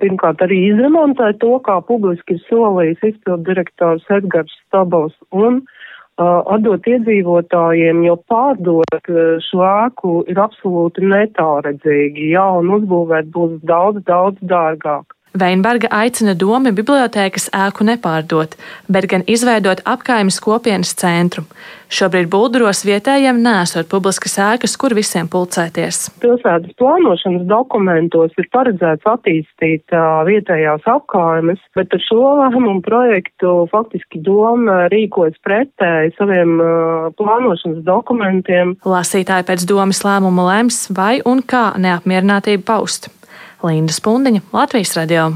pirmkārt 0.03 0.43
arī 0.43 0.57
izremontēt 0.69 1.39
to, 1.39 1.55
kā 1.65 1.79
publiski 1.89 2.35
ir 2.35 2.43
solījis 2.49 3.03
izpildu 3.09 3.47
direktors 3.49 4.05
Edgars 4.11 4.53
Stabovs, 4.65 5.15
un 5.31 5.61
uh, 5.61 6.41
atdot 6.55 6.87
iedzīvotājiem, 6.91 8.03
jo 8.09 8.17
pārdot 8.31 9.11
uh, 9.13 9.37
šo 9.47 9.63
ēku 9.69 10.15
ir 10.31 10.41
absolūti 10.45 11.05
netāredzīgi, 11.15 12.31
jā, 12.35 12.45
un 12.59 12.73
uzbūvēt 12.79 13.31
būs 13.35 13.57
daudz, 13.63 14.03
daudz 14.09 14.41
dārgāk. 14.53 15.15
Veinberga 15.35 15.89
aicina 15.91 16.31
domu 16.39 16.71
bibliotēkas 16.75 17.49
ēku 17.55 17.83
nepārdot, 17.87 18.53
bet 18.87 19.07
gan 19.11 19.25
izveidot 19.27 19.81
apkaimes 19.83 20.39
kopienas 20.43 20.93
centru. 20.95 21.43
Šobrīd 21.91 22.29
Bulduros 22.31 22.81
vietējiem 22.87 23.41
nesot 23.43 23.89
publiskas 23.91 24.37
ēkas, 24.41 24.73
kur 24.79 24.95
visiem 24.97 25.27
pulcēties. 25.31 26.07
Pilsētas 26.23 26.73
plānošanas 26.79 27.43
dokumentos 27.49 28.33
ir 28.41 28.47
paredzēts 28.55 29.05
attīstīt 29.11 29.93
uh, 29.93 30.23
vietējās 30.27 30.87
apkaimes, 30.89 31.61
bet 31.77 31.93
ar 31.93 32.03
šo 32.07 32.31
lēmumu 32.39 32.81
projektu 32.85 33.53
faktiski 33.73 34.23
doma 34.25 34.85
rīkojas 34.93 35.37
pretēji 35.45 36.15
saviem 36.17 36.55
uh, 36.57 37.11
plānošanas 37.19 37.83
dokumentiem. 37.85 38.77
Lasītāji 38.87 39.49
pēc 39.51 39.67
domas 39.69 40.01
lēmuma 40.07 40.49
lems, 40.49 40.85
vai 40.95 41.19
un 41.27 41.43
kā 41.45 41.67
neapmierinātību 41.77 42.65
paust. 42.65 43.11
Linda 43.65 43.93
Spundiņa, 43.93 44.41
Latvijas 44.53 44.93
radio. 44.97 45.31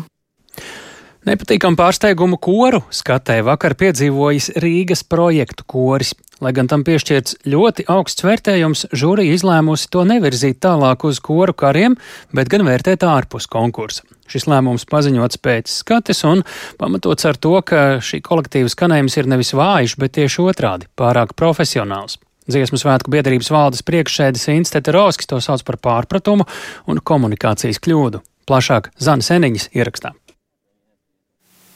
Nepatīkamu 1.28 1.76
pārsteigumu 1.76 2.38
koru 2.42 2.80
skatē 2.96 3.42
vakar 3.44 3.76
piedzīvojis 3.78 4.54
Rīgas 4.64 5.04
projektu 5.04 5.66
koris. 5.68 6.14
Lai 6.40 6.54
gan 6.56 6.70
tam 6.72 6.86
piešķirts 6.88 7.42
ļoti 7.52 7.84
augsts 7.92 8.24
vērtējums, 8.24 8.86
žūrija 8.96 9.36
izlēmusi 9.36 9.90
to 9.92 10.06
nevirzīt 10.08 10.62
tālāk 10.64 11.04
uz 11.10 11.20
koru 11.20 11.52
kariem, 11.52 11.98
bet 12.32 12.48
gan 12.48 12.64
vērtēt 12.64 13.04
ārpus 13.04 13.50
konkursa. 13.52 14.08
Šis 14.32 14.48
lēmums 14.48 14.88
paziņots 14.88 15.42
pēc 15.44 15.74
skates 15.82 16.24
un 16.30 16.46
pamatots 16.80 17.28
ar 17.28 17.36
to, 17.36 17.58
ka 17.60 18.00
šī 18.00 18.22
kolektīva 18.24 18.72
skanējums 18.72 19.20
ir 19.20 19.30
nevis 19.34 19.52
vājš, 19.58 20.00
bet 20.00 20.16
tieši 20.16 20.46
otrādi- 20.48 20.88
pārāk 21.02 21.36
profesionāls. 21.36 22.16
Dziesmu 22.50 22.80
svētku 22.82 23.12
biedrības 23.14 23.52
valdes 23.54 23.84
priekšsēdis 23.86 24.48
Instete 24.56 24.94
Roskis 24.96 25.30
to 25.30 25.38
sauc 25.44 25.62
par 25.68 25.78
pārpratumu 25.86 26.48
un 26.90 26.98
komunikācijas 26.98 27.78
kļūdu. 27.86 28.24
Plašāk 28.50 28.90
Zanes 28.98 29.30
Eniņas 29.36 29.70
ierakstā. 29.78 30.16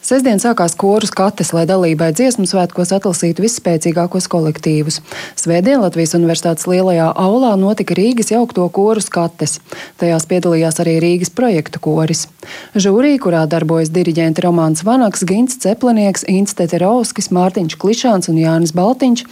Sesdien 0.03 0.35
sākās 0.35 0.73
koru 0.75 1.07
skates, 1.07 1.53
lai 1.55 1.61
dalībai 1.63 2.09
dziesmu 2.11 2.43
svētkos 2.49 2.89
atlasītu 2.97 3.45
visspēcīgākos 3.45 4.25
kolektīvus. 4.27 4.99
Svētdien 5.39 5.79
Latvijas 5.79 6.11
Universitātes 6.17 6.67
lielajā 6.67 7.05
aulā 7.23 7.53
notika 7.55 7.95
Rīgas 7.95 8.33
jaukto 8.33 8.65
koru 8.75 8.99
skates. 8.99 9.61
Tajās 10.03 10.27
piedalījās 10.27 10.83
arī 10.83 10.99
Rīgas 10.99 11.31
projektu 11.31 11.79
koris. 11.87 12.27
Žūrī, 12.75 13.15
kurā 13.23 13.47
darbojas 13.47 13.95
diriģenti 13.95 14.43
Romāns 14.43 14.83
Vanaks, 14.83 15.23
Gins 15.23 15.55
Ceplinieks, 15.63 16.27
Instete 16.27 16.83
Rauskis, 16.83 17.31
Mārtiņš 17.31 17.79
Klišāns 17.79 18.27
un 18.27 18.43
Jānis 18.43 18.75
Baltiņš, 18.75 19.23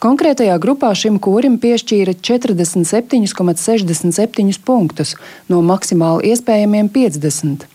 konkrētajā 0.00 0.56
grupā 0.64 0.96
šim 0.96 1.20
korim 1.20 1.60
piešķīra 1.60 2.16
47,67 2.24 4.56
punktus 4.64 5.20
no 5.52 5.60
maksimāli 5.60 6.32
iespējamiem 6.32 6.88
50. 6.96 7.73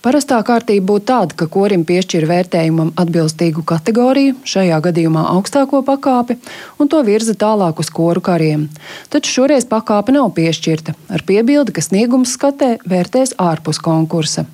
Parastā 0.00 0.38
kārtība 0.40 0.86
būtu 0.88 1.04
tāda, 1.10 1.34
ka 1.36 1.46
korim 1.52 1.82
piešķir 1.84 2.24
vērtējumam 2.24 2.94
atbilstīgu 3.02 3.60
kategoriju, 3.68 4.38
šajā 4.48 4.78
gadījumā 4.86 5.26
augstāko 5.34 5.82
pakāpi, 5.84 6.38
un 6.80 6.88
to 6.88 7.02
virza 7.04 7.34
tālāk 7.42 7.82
uz 7.84 7.90
koru 7.92 8.22
kariem. 8.24 8.70
Taču 9.12 9.34
šoreiz 9.34 9.68
pakāpe 9.68 10.14
nav 10.16 10.30
piešķirta, 10.38 10.96
ar 11.12 11.26
piebildi, 11.28 11.76
ka 11.76 11.84
sniegums 11.84 12.32
skatē 12.38 12.78
vērtēs 12.88 13.36
ārpus 13.44 13.82
konkursa. 13.84 14.46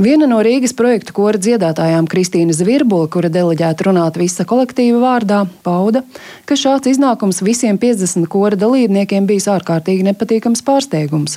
Viena 0.00 0.24
no 0.24 0.38
Rīgas 0.40 0.72
projektu 0.72 1.12
kora 1.12 1.36
dziedātājām, 1.36 2.06
Kristīna 2.08 2.54
Zvirbula, 2.56 3.08
kura 3.12 3.28
deleģēta 3.32 3.84
runāt 3.84 4.16
visa 4.16 4.46
kolektīva 4.48 5.00
vārdā, 5.02 5.42
pauda, 5.66 6.00
ka 6.48 6.56
šāds 6.56 6.88
iznākums 6.88 7.42
visiem 7.44 7.76
50 7.80 8.24
kora 8.32 8.56
dalībniekiem 8.56 9.28
bijis 9.28 9.48
ārkārtīgi 9.52 10.06
nepatīkams 10.08 10.64
pārsteigums. 10.64 11.36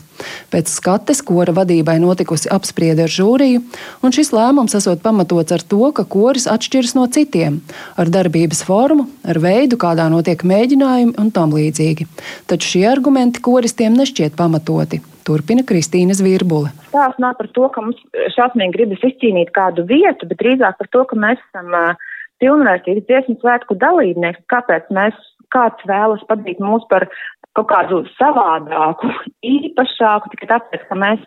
Pēc 0.54 0.72
skates 0.72 1.20
kora 1.28 1.52
vadībai 1.56 1.98
notikusi 2.00 2.48
apspriede 2.56 3.04
ar 3.04 3.12
žūriju, 3.12 3.64
un 4.00 4.16
šis 4.16 4.32
lēmums 4.32 4.78
esot 4.80 5.04
pamatots 5.04 5.52
ar 5.52 5.68
to, 5.68 5.84
ka 5.92 6.08
koris 6.08 6.48
atšķiras 6.48 6.96
no 6.96 7.08
citiem- 7.12 7.62
ar 8.00 8.08
darbības 8.08 8.64
formu, 8.64 9.10
ar 9.28 9.40
veidu, 9.44 9.76
kādā 9.76 10.08
notiek 10.10 10.40
mēģinājumi 10.40 11.18
un 11.20 11.32
tam 11.32 11.52
līdzīgi. 11.52 12.08
Taču 12.48 12.78
šie 12.78 12.88
argumenti 12.88 13.42
koristiem 13.42 13.98
nešķiet 13.98 14.40
pamatoti. 14.40 15.02
Turpina 15.28 15.66
Kristīna 15.68 16.16
Zvirbule. 16.18 16.72
Tās 16.94 17.16
nav 17.22 17.38
par 17.40 17.50
to, 17.56 17.68
ka 17.74 17.84
mums 17.86 18.00
šausmīgi 18.36 18.76
gribas 18.76 19.06
izcīnīt 19.10 19.54
kādu 19.56 19.86
vietu, 19.90 20.30
bet 20.30 20.42
drīzāk 20.42 20.80
par 20.80 20.92
to, 20.94 21.06
ka 21.10 21.20
mēs 21.20 21.42
esam 21.50 21.72
uh, 21.78 22.10
pilnvērtīgi 22.44 23.06
dziesmu 23.08 23.38
svētku 23.42 23.78
dalībnieki. 23.82 24.44
Kāpēc 24.52 24.92
mēs 24.96 25.18
kāds 25.54 25.88
vēlas 25.90 26.24
padarīt 26.30 26.62
mūs 26.64 26.86
par 26.92 27.08
kaut 27.54 27.70
kādu 27.70 28.02
savādāku, 28.18 29.12
īpašāku, 29.46 30.32
tikai 30.34 30.50
tāpēc, 30.56 30.88
ka 30.90 30.98
mēs 30.98 31.22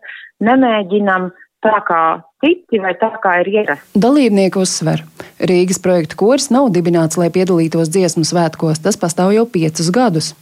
nemēģinam 0.45 1.31
tā 1.65 1.77
kā 1.87 2.03
citi 2.45 2.81
vai 2.83 2.93
tā 2.99 3.11
kā 3.23 3.39
ir 3.43 3.51
ierasts. 3.53 3.93
Dalībnieki 3.97 4.61
uzsver, 4.61 5.03
Rīgas 5.41 5.81
projekta 5.83 6.19
kurs 6.21 6.49
nav 6.53 6.69
dibināts, 6.75 7.19
lai 7.21 7.29
piedalītos 7.33 7.91
dziesmu 7.93 8.25
svētkos, 8.29 8.81
tas 8.85 8.99
pastāv 9.01 9.33
jau 9.37 9.47
piecus 9.49 9.91
gadus. 9.95 10.33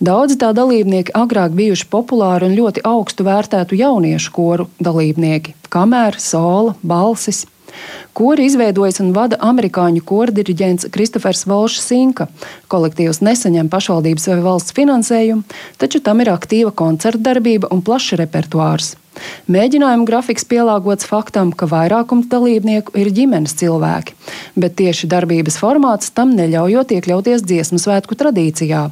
Daudzi 0.00 0.38
tā 0.40 0.52
dalībnieki 0.56 1.14
agrāk 1.16 1.56
bijuši 1.56 1.88
populāri 1.92 2.48
un 2.48 2.56
ļoti 2.58 2.84
augstu 2.88 3.26
vērtētu 3.28 3.78
jauniešu 3.80 4.32
koru 4.32 4.68
dalībnieki- 4.80 5.56
kamēr, 5.74 6.18
sola, 6.18 6.74
balsis. 6.82 7.46
Kori 8.12 8.44
izveidojas 8.44 9.00
un 9.00 9.14
vada 9.16 9.38
amerikāņu 9.40 10.02
kordiriģents 10.04 10.90
Kristofers 10.92 11.46
Volšs 11.48 11.80
Sinka. 11.80 12.28
Kolektīvs 12.68 13.22
nesaņem 13.24 13.70
pašvaldības 13.72 14.28
vai 14.28 14.40
valsts 14.44 14.72
finansējumu, 14.76 15.42
taču 15.78 16.02
tam 16.02 16.20
ir 16.20 16.26
aktīva 16.26 16.74
koncerta 16.74 17.18
darbība 17.32 17.72
un 17.72 17.80
plašs 17.80 18.18
repertuārs. 18.20 18.96
Mēģinājuma 19.52 20.06
grafiks 20.08 20.46
pielāgots 20.48 21.06
faktam, 21.08 21.50
ka 21.52 21.66
vairākums 21.70 22.28
dalībnieku 22.32 22.94
ir 22.98 23.10
ģimenes 23.14 23.54
cilvēki, 23.60 24.14
bet 24.56 24.76
tieši 24.78 25.10
darbības 25.12 25.58
formāts 25.60 26.12
tam 26.16 26.32
neļaujot 26.38 26.94
iekļauties 26.96 27.44
dziesmu 27.48 27.80
svētku 27.82 28.16
tradīcijā, 28.18 28.84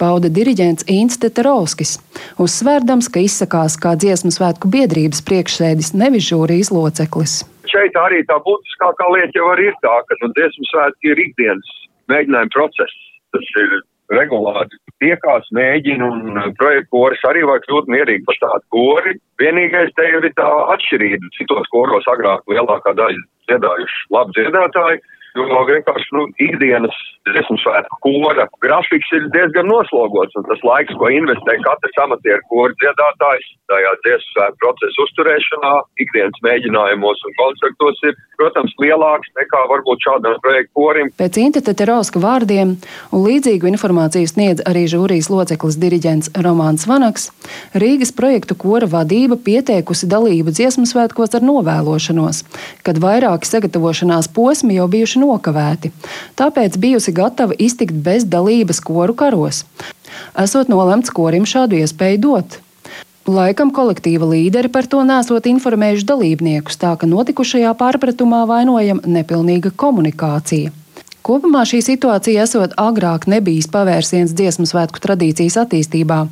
pauda 0.00 0.30
diriģents 0.32 0.88
Inns 0.92 1.20
Teterovskis, 1.22 1.98
uzsvērdams, 2.42 3.10
ka 3.12 3.22
izsakās 3.22 3.78
kā 3.80 3.94
dziesmu 4.00 4.32
svētku 4.34 4.70
biedrības 4.72 5.22
priekšsēdis, 5.28 5.94
nevis 5.98 6.26
žūrijas 6.30 6.72
loceklis. 6.74 7.42
Šeit 7.68 7.96
arī 8.00 8.22
tā 8.26 8.38
būtiskākā 8.46 9.12
lieta 9.12 9.36
jau 9.36 9.52
ir 9.60 9.76
tā, 9.84 9.94
ka 10.08 10.18
nu, 10.22 10.32
dziesmu 10.38 10.72
svētki 10.72 11.12
ir 11.12 11.22
ikdienas 11.28 11.72
mēģinājuma 12.08 12.54
process. 12.54 13.04
Tas 13.36 13.50
ir 13.60 13.74
regulāri 14.14 14.78
tiekās, 15.02 15.46
mēģina, 15.54 16.06
un 16.08 16.38
uh, 16.38 16.48
projekta 16.58 16.90
koris 16.94 17.24
arī 17.28 17.44
var 17.48 17.62
kļūt 17.64 17.90
mierīgi 17.92 18.24
par 18.28 18.40
tādu 18.44 18.64
kori. 18.74 19.14
Vienīgais 19.42 19.92
te 19.98 20.08
ir 20.10 20.28
tā 20.38 20.48
atšķirība. 20.74 21.32
Citos 21.36 21.68
koros 21.74 22.08
agrāk 22.10 22.46
lielākā 22.50 22.94
daļa 22.98 23.22
dziedājuši 23.48 24.02
labi 24.14 24.36
dziedātāji, 24.38 25.02
jo 25.36 25.62
vienkārši 25.68 26.16
nu, 26.16 26.26
ikdienas 26.48 26.96
dziesmu 27.28 27.58
svētku 27.62 27.98
kora 28.04 28.46
grafiks 28.64 29.10
ir 29.16 29.28
diezgan 29.34 29.68
noslogots, 29.68 30.36
un 30.38 30.46
tas 30.48 30.62
laiks, 30.64 30.94
ko 31.00 31.10
investē 31.12 31.58
katrs 31.64 32.00
amatieru 32.04 32.44
kora 32.52 32.76
dziedātājs 32.80 33.50
tajā 33.68 33.92
dziesmu 34.04 34.32
svētku 34.32 34.60
procesu 34.62 35.04
uzturēšanā, 35.04 35.72
ikdienas 36.04 36.40
mēģinājumos 36.46 37.24
un 37.28 37.36
koncertos 37.40 38.00
ir, 38.08 38.16
protams, 38.40 38.74
lielāks 38.82 39.32
nekā 39.38 39.62
varbūt 39.72 40.06
šādam 40.06 40.38
projektu 40.44 40.72
korim. 40.78 41.12
Pēc 41.20 41.40
Inteta 41.42 41.74
Terauska 41.76 42.22
vārdiem 42.22 42.76
un 43.12 43.26
līdzīgu 43.26 43.68
informāciju 43.72 44.30
sniedz 44.30 44.64
arī 44.68 44.86
žūrijas 44.90 45.30
loceklis 45.32 45.78
diriģents 45.80 46.32
Romāns 46.44 46.86
Vanaks, 46.88 47.28
Rīgas 47.76 48.14
projektu 48.16 48.56
kora 48.58 48.88
vadība 48.90 49.36
pieteikusi 49.36 50.08
dalību 50.10 50.54
dziesmu 50.54 50.86
svētkos 50.88 51.36
ar 51.36 51.44
novēlošanos, 51.44 52.44
kad 52.86 53.00
vairāki 53.02 53.48
sagatavošanās 53.48 54.30
posmi 54.34 54.78
jau 54.78 54.88
bijuši 54.90 55.17
nokavēti. 55.20 55.92
Tāpēc 56.38 56.78
bijusi 56.80 57.14
gatava 57.16 57.56
iztikt 57.58 57.98
bez 58.06 58.24
dalības 58.24 58.80
koru 58.84 59.16
karos. 59.18 59.64
Esot 60.38 60.70
nolemts 60.72 61.12
korim 61.14 61.46
šādu 61.48 61.82
iespēju 61.82 62.22
dot. 62.24 62.58
Laikam 63.28 63.68
kolektīva 63.76 64.24
līderi 64.30 64.70
par 64.72 64.86
to 64.88 65.02
nesot 65.04 65.44
informējuši 65.50 66.06
dalībniekus, 66.08 66.78
tā 66.80 66.94
ka 66.96 67.04
notikušajā 67.10 67.74
pārpratumā 67.76 68.46
vainojama 68.48 69.04
nepilnīga 69.18 69.74
komunikācija. 69.76 70.72
Kopumā 71.28 71.60
šī 71.68 71.82
situācija 71.84 72.46
esot 72.46 72.72
agrāk 72.80 73.26
nebijis 73.28 73.66
pavērsiens 73.68 74.30
dziesmu 74.32 74.64
svētku 74.64 74.96
tradīcijas 75.04 75.58
attīstībā, 75.60 76.22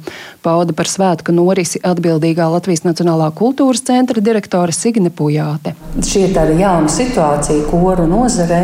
pauda 0.40 0.72
par 0.72 0.88
svētku 0.88 1.34
norisi 1.36 1.82
atbildīgā 1.84 2.46
Latvijas 2.48 2.86
Nacionālā 2.86 3.26
kultūras 3.36 3.84
centra 3.84 4.22
direktore 4.24 4.72
Signe 4.72 5.12
Pujāte. 5.12 5.74
Šī 6.00 6.22
ir 6.30 6.32
tāda 6.32 6.54
jauna 6.56 6.88
situācija 6.88 7.66
koru 7.68 8.06
nozarē, 8.08 8.62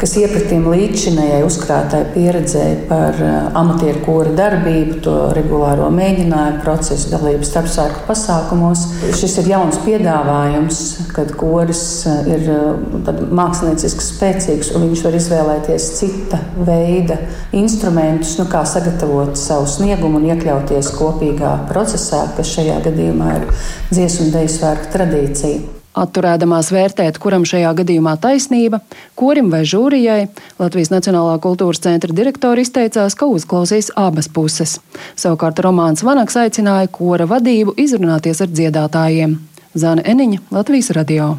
kas 0.00 0.14
iepratīm 0.16 0.64
līdzinējai 0.72 1.42
uzkrātai 1.44 2.00
pieredzēji 2.14 2.80
par 2.88 3.20
eh, 3.20 3.36
amatieru 3.60 4.00
kora 4.08 4.32
darbību, 4.40 4.96
to 5.04 5.18
regulāro 5.36 5.90
mēģinājumu 5.92 6.64
procesu, 6.64 7.12
dalību 7.12 7.44
starpsārku 7.50 8.06
pasākumos. 8.08 8.86
Šis 9.20 9.36
ir 9.44 9.52
jauns 9.52 9.76
piedāvājums, 9.84 10.82
kad 11.12 11.36
koris 11.36 11.84
eh, 12.08 12.32
ir 12.32 12.50
eh, 12.56 13.22
mākslinieciski 13.28 14.08
spēcīgs 14.08 14.72
un 14.72 14.88
viņš 14.88 15.06
var 15.10 15.20
izvēlēties 15.20 15.64
izvēlēties 15.66 15.98
cita 15.98 16.38
veida 16.64 17.18
instrumentus, 17.52 18.36
nu, 18.38 18.46
kā 18.50 18.64
sagatavot 18.64 19.36
savu 19.36 19.66
sniegumu 19.66 20.20
un 20.20 20.28
iekļauties 20.30 20.92
kopīgā 20.96 21.66
procesā, 21.70 22.26
kas 22.36 22.52
šajā 22.54 22.82
gadījumā 22.84 23.32
ir 23.40 23.48
dziesmu 23.90 24.26
un 24.26 24.32
deju 24.34 24.52
svētku 24.52 24.92
tradīcija. 24.92 25.72
Atturēdamās 25.96 26.68
vērtēt, 26.74 27.16
kuram 27.16 27.46
šajā 27.48 27.70
gadījumā 27.78 28.18
taisnība, 28.20 28.82
korim 29.16 29.48
vai 29.50 29.62
žūrijai, 29.64 30.28
Latvijas 30.60 30.92
Nacionālā 30.92 31.38
kultūras 31.40 31.80
centra 31.80 32.12
direktori 32.12 32.66
izteicās, 32.66 33.16
ka 33.16 33.24
uzklausīs 33.24 33.90
abas 33.96 34.28
puses. 34.28 34.76
Savukārt 35.16 35.64
Romāns 35.64 36.04
Vanaks 36.04 36.36
aicināja 36.36 36.92
kora 36.92 37.24
vadību 37.24 37.78
izrunāties 37.80 38.44
ar 38.44 38.52
dziedātājiem. 38.52 39.38
Zana 39.76 40.04
Eniņa, 40.04 40.44
Latvijas 40.52 40.92
radio. 40.96 41.36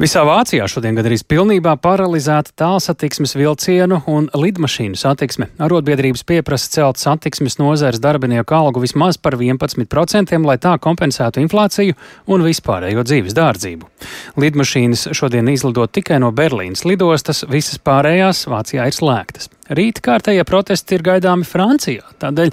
Visā 0.00 0.22
Vācijā 0.24 0.64
šodien 0.64 0.96
gandrīz 0.96 1.20
pilnībā 1.28 1.74
paralizēta 1.84 2.54
tālsatiksmes 2.56 3.34
vilcienu 3.36 3.98
un 4.08 4.30
lidmašīnu 4.32 4.96
satiksme. 4.96 5.50
Arotbiedrības 5.60 6.24
pieprasa 6.24 6.70
celt 6.72 7.02
satiksmes 7.02 7.58
nozares 7.60 8.00
darbinieku 8.00 8.56
algu 8.56 8.80
vismaz 8.80 9.20
par 9.20 9.36
11%, 9.36 10.32
lai 10.48 10.56
tā 10.56 10.72
kompensētu 10.80 11.44
inflāciju 11.44 11.98
un 12.32 12.48
vispārējo 12.48 13.04
dzīves 13.04 13.36
dārdzību. 13.36 13.92
Lidmašīnas 14.40 15.10
šodien 15.20 15.52
izlido 15.52 15.84
tikai 15.84 16.16
no 16.24 16.32
Berlīnas 16.32 16.88
lidostas, 16.88 17.44
visas 17.52 17.76
pārējās 17.76 18.46
Vācijā 18.48 18.88
ir 18.88 18.96
slēgtas. 18.96 19.52
Rīt 19.70 20.00
kārtējie 20.02 20.42
protesti 20.42 20.96
ir 20.96 21.04
gaidāmi 21.06 21.46
Francijā. 21.46 22.02
Tādēļ 22.18 22.50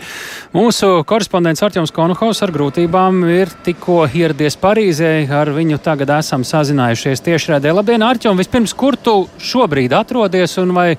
mūsu 0.53 0.89
korespondents 1.09 1.63
Arčuns 1.65 1.93
Konuhaus 1.95 2.43
ar 2.45 2.53
grūtībām 2.53 3.23
ir 3.33 3.49
tikko 3.65 4.03
ieradies 4.05 4.59
Parīzē. 4.61 5.25
Ar 5.33 5.49
viņu 5.55 5.79
tagad 5.81 6.13
esam 6.19 6.45
sazinājušies 6.45 7.25
tiešraidē. 7.25 7.73
Labdien, 7.73 8.05
Arčuns! 8.05 8.37
Vispirms, 8.37 8.75
kur 8.77 8.99
tu 9.01 9.23
šobrīd 9.41 9.97
atrodies 9.97 10.53
un 10.61 10.77
vai 10.77 10.91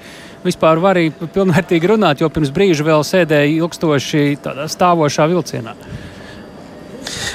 vispār 0.42 0.82
vari 0.82 1.12
pilnvērtīgi 1.14 1.94
runāt, 1.94 2.22
jo 2.22 2.32
pirms 2.34 2.50
brīža 2.54 2.90
vēl 2.90 3.06
sēdēji 3.06 3.60
ilgstoši 3.62 4.28
tādā 4.42 4.66
stāvošā 4.74 5.30
vilcienā? 5.30 5.78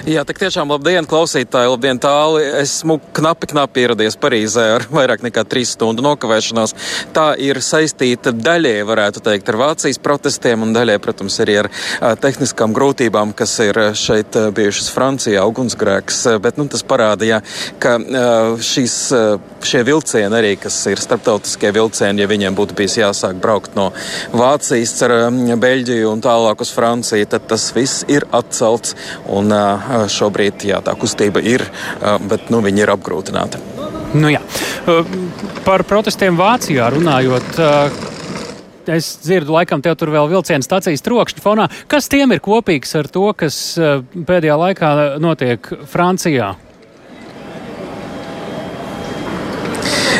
Jā, 0.03 0.23
tik 0.27 0.41
tiešām 0.41 0.71
labdien, 0.73 1.05
klausītāji, 1.07 1.69
labdien 1.71 1.99
tālu. 2.01 2.41
Esmu 2.59 2.97
knapi, 3.15 3.47
knapi 3.53 3.86
ieradies 3.86 4.17
Parīzē 4.19 4.65
ar 4.75 4.86
vairāk 4.91 5.23
nekā 5.23 5.45
trīs 5.47 5.73
stundu 5.77 6.03
nokavēšanos. 6.03 6.73
Tā 7.15 7.25
ir 7.39 7.62
saistīta 7.63 8.33
daļai, 8.36 8.75
varētu 8.88 9.23
teikt, 9.23 9.51
ar 9.51 9.59
Vācijas 9.62 10.01
protestiem 10.03 10.65
un 10.65 10.73
daļai, 10.75 10.97
protams, 11.03 11.38
arī 11.43 11.55
ar 11.62 11.69
tehniskām 12.19 12.75
grūtībām, 12.75 13.31
kas 13.38 13.55
ir 13.63 13.79
šeit 13.95 14.36
bijušas 14.57 14.91
Francijā, 14.91 15.45
ugunsgrēks. 15.47 16.19
Bet 16.43 16.59
nu, 16.59 16.67
tas 16.71 16.83
parādīja, 16.83 17.39
ka 17.83 17.95
šīs, 18.73 18.97
šie 19.63 19.83
vilcieni 19.88 20.39
arī, 20.39 20.53
kas 20.59 20.81
ir 20.91 21.01
starptautiskie 21.01 21.71
vilcieni, 21.75 22.25
ja 22.25 22.29
viņiem 22.31 22.59
būtu 22.59 22.75
bijis 22.81 22.99
jāsāk 22.99 23.39
braukt 23.43 23.79
no 23.79 23.91
Vācijas 24.36 24.97
ar 25.07 25.15
Beļģiju 25.63 26.12
un 26.12 26.21
tālāk 26.23 26.63
uz 26.63 26.73
Franciju, 26.75 27.31
tad 27.31 27.47
tas 27.47 27.69
viss 27.75 28.03
ir 28.12 28.27
atcelts. 28.36 28.97
Un, 29.31 29.53
šobrīd 30.12 30.65
jā, 30.69 30.80
tā 30.86 30.95
kustība 30.99 31.43
ir, 31.43 31.65
bet 32.30 32.49
nu, 32.54 32.62
viņi 32.65 32.86
ir 32.86 32.93
apgrūtināti. 32.93 33.62
Nu, 34.13 34.30
jā. 34.30 34.41
Par 35.65 35.86
protestiem 35.89 36.38
Vācijā 36.38 36.89
runājot. 36.93 37.62
Es 38.84 39.13
dzirdu, 39.23 39.54
laikam, 39.56 39.80
tev 39.80 39.95
tur 39.95 40.12
vēl 40.12 40.28
vilciena 40.28 40.65
stācijas 40.65 41.06
trokšņa 41.06 41.41
fonā. 41.43 41.69
Kas 41.88 42.10
tiem 42.12 42.36
ir 42.36 42.41
kopīgs 42.43 42.91
ar 42.99 43.08
to, 43.08 43.30
kas 43.39 43.56
pēdējā 43.80 44.58
laikā 44.60 44.89
notiek 45.23 45.69
Francijā? 45.88 46.52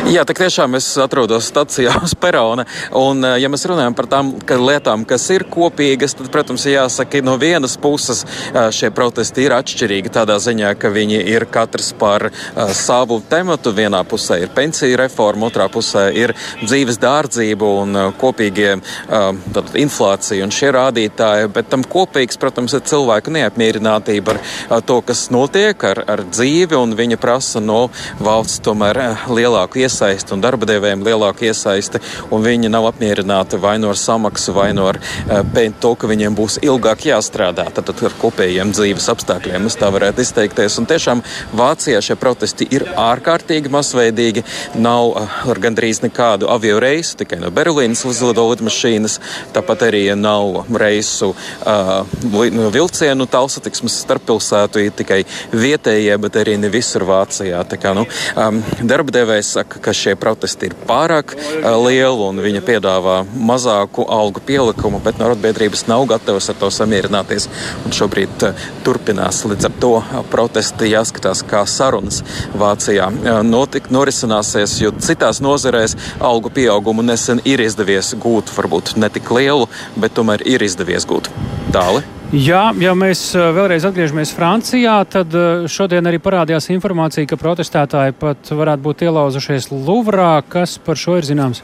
Jā, 0.04 0.26
tik 0.28 0.36
tiešām 0.36 0.76
es 0.76 0.84
atrodos 1.00 1.46
stacijā 1.48 1.94
uz 2.06 2.12
perona. 2.20 2.66
Un, 3.00 3.24
eh, 3.24 3.38
ja 3.39 3.48
mēs 3.48 3.63
runājam 3.70 3.94
par 3.96 4.10
tām 4.12 4.34
lietām, 4.44 5.06
kas 5.08 5.30
ir 5.32 5.46
kopīgas, 5.48 6.18
tad, 6.20 6.28
protams, 6.34 6.66
jāsaka, 6.68 7.22
no 7.24 7.38
vienas 7.39 7.78
puses 7.80 8.26
eh, 8.26 8.68
šie 8.76 8.89
protesti 8.92 9.46
ir 9.46 9.56
atšķirīgi 9.56 10.12
tādā 10.12 10.36
ziņā, 10.44 10.74
ka 10.76 10.92
viņi 10.92 11.22
ir 11.32 11.46
katrs 11.48 11.94
par 11.96 12.26
uh, 12.28 12.74
savu 12.76 13.22
tematu. 13.30 13.72
Vienā 13.72 14.02
pusē 14.10 14.42
ir 14.44 14.52
pensiju 14.56 14.98
reforma, 15.00 15.48
otrā 15.48 15.70
pusē 15.72 16.10
ir 16.12 16.34
dzīves 16.63 17.00
dārdzība 17.00 17.70
un 17.84 18.00
kopīgie 18.20 18.76
uh, 18.76 19.62
inflācija 19.80 20.44
un 20.44 20.52
šie 20.52 20.74
rādītāji. 20.76 21.52
Bet 21.56 21.72
tam 21.72 21.86
kopīgs, 21.88 22.39
protams, 22.42 22.76
ir 22.76 22.84
cilvēku 22.89 23.32
neapmierinātība 23.38 24.36
ar 24.68 24.84
to, 24.84 25.00
kas 25.06 25.30
notiek 25.34 25.88
ar, 25.94 26.04
ar 26.16 26.26
dzīvi, 26.28 26.76
un 26.80 26.98
viņa 27.00 27.22
prasa 27.22 27.63
no 27.63 27.86
valsts 28.24 28.63
tomēr 28.66 29.02
lielāku 29.32 29.84
iesaistu 29.84 29.93
iesaisti 29.94 30.34
un 30.34 30.42
darba 30.42 30.66
devējiem 30.66 31.04
lielāka 31.06 31.46
iesaisti, 31.46 32.02
un 32.34 32.44
viņi 32.44 32.72
nav 32.74 32.88
apmierināti 32.90 33.60
vai 33.62 33.78
no 33.82 33.92
ar 33.94 34.00
samaksu, 34.00 34.54
vai 34.56 34.72
no 34.74 34.88
ar 34.90 34.98
uh, 34.98 35.70
to, 35.80 35.94
ka 35.96 36.10
viņiem 36.10 36.36
būs 36.38 36.60
ilgāk 36.66 37.06
jāstrādā. 37.10 37.68
Tad, 37.74 37.86
tad 37.92 38.02
ar 38.10 38.16
kopējiem 38.22 38.74
dzīves 38.74 39.10
apstākļiem 39.14 39.70
es 39.70 39.78
tā 39.78 39.92
varētu 39.94 40.24
izteikties. 40.24 40.80
Un 40.82 40.90
tiešām 40.90 41.24
Vācijā 41.54 42.02
šie 42.02 42.18
protesti 42.20 42.68
ir 42.74 42.88
ārkārtīgi 42.98 43.72
masveidīgi. 43.74 44.46
Nav 44.82 45.14
uh, 45.14 45.38
gandrīz 45.64 46.02
nekādu 46.04 46.50
avio 46.52 46.80
reisu, 46.82 47.18
tikai 47.22 47.40
no 47.44 47.52
Berlīnas 47.54 48.04
uzlido 48.10 48.48
lidmašīnas. 48.50 49.20
Tāpat 49.54 49.88
arī 49.90 50.04
nav 50.18 50.64
reisu 50.74 51.34
uh, 51.34 51.94
vilcienu 52.74 53.30
tālsatiksmes 53.30 54.02
starppilsētu, 54.04 54.88
tikai 54.98 55.22
vietējie, 55.54 56.18
bet 56.26 56.42
arī 56.42 56.58
ne 56.60 56.72
visur 56.74 57.06
Vācijā. 57.08 57.62
Tā 57.70 57.80
kā, 57.82 57.94
nu, 57.98 58.08
um, 58.40 58.62
darba 58.82 59.14
devējs 59.14 59.54
saka, 59.60 59.83
ka 59.84 59.93
šie 59.96 60.15
protesti 60.19 60.69
ir 60.69 60.76
pārāk 60.88 61.36
uh, 61.36 61.67
lieli 61.84 62.28
un 62.28 62.41
viņa 62.43 62.63
piedāvā 62.65 63.17
mazāku 63.36 64.06
algu 64.10 64.43
pielikumu, 64.48 65.02
bet 65.04 65.22
arotbiedrības 65.22 65.86
nav 65.91 66.06
gatavas 66.13 66.50
ar 66.52 66.60
to 66.62 66.72
samierināties. 66.74 67.50
Un 67.86 67.96
šobrīd 67.96 68.48
uh, 68.48 68.65
turpinās 68.86 69.43
līdz 69.50 69.69
ar 69.69 69.78
to 69.84 69.93
protesti 70.32 70.91
jāskatās, 70.93 71.43
kā 71.48 71.63
sarunas 71.69 72.22
Vācijā 72.58 73.10
notik, 73.46 73.89
norisināsies, 73.93 74.80
jo 74.82 74.93
citās 75.04 75.41
nozarēs 75.43 75.98
algu 76.24 76.52
pieaugumu 76.54 77.06
nesen 77.06 77.41
ir 77.46 77.63
izdevies 77.63 78.13
gūt, 78.24 78.52
varbūt 78.58 78.96
ne 79.00 79.12
tik 79.13 79.32
lielu, 79.36 79.69
bet 80.00 80.15
tomēr 80.17 80.46
ir 80.48 80.65
izdevies 80.65 81.08
gūt. 81.10 81.32
Tāli. 81.74 82.04
Jā, 82.34 82.72
ja 82.82 82.96
mēs 82.98 83.19
eh, 83.38 83.43
vēlreiz 83.54 83.84
atgriežamies 83.86 84.32
Francijā, 84.34 84.96
tad 85.06 85.36
eh, 85.38 85.67
šodien 85.69 86.10
arī 86.10 86.17
parādījās 86.17 86.65
informācija, 86.74 87.28
ka 87.30 87.38
protestētāji 87.38 88.15
pat 88.17 88.50
varētu 88.50 88.82
būt 88.88 89.04
ielauzušies 89.06 89.69
Luvrā. 89.69 90.39
Kas 90.50 90.80
par 90.82 90.98
šo 90.98 91.19
ir 91.19 91.28
zināms? 91.30 91.62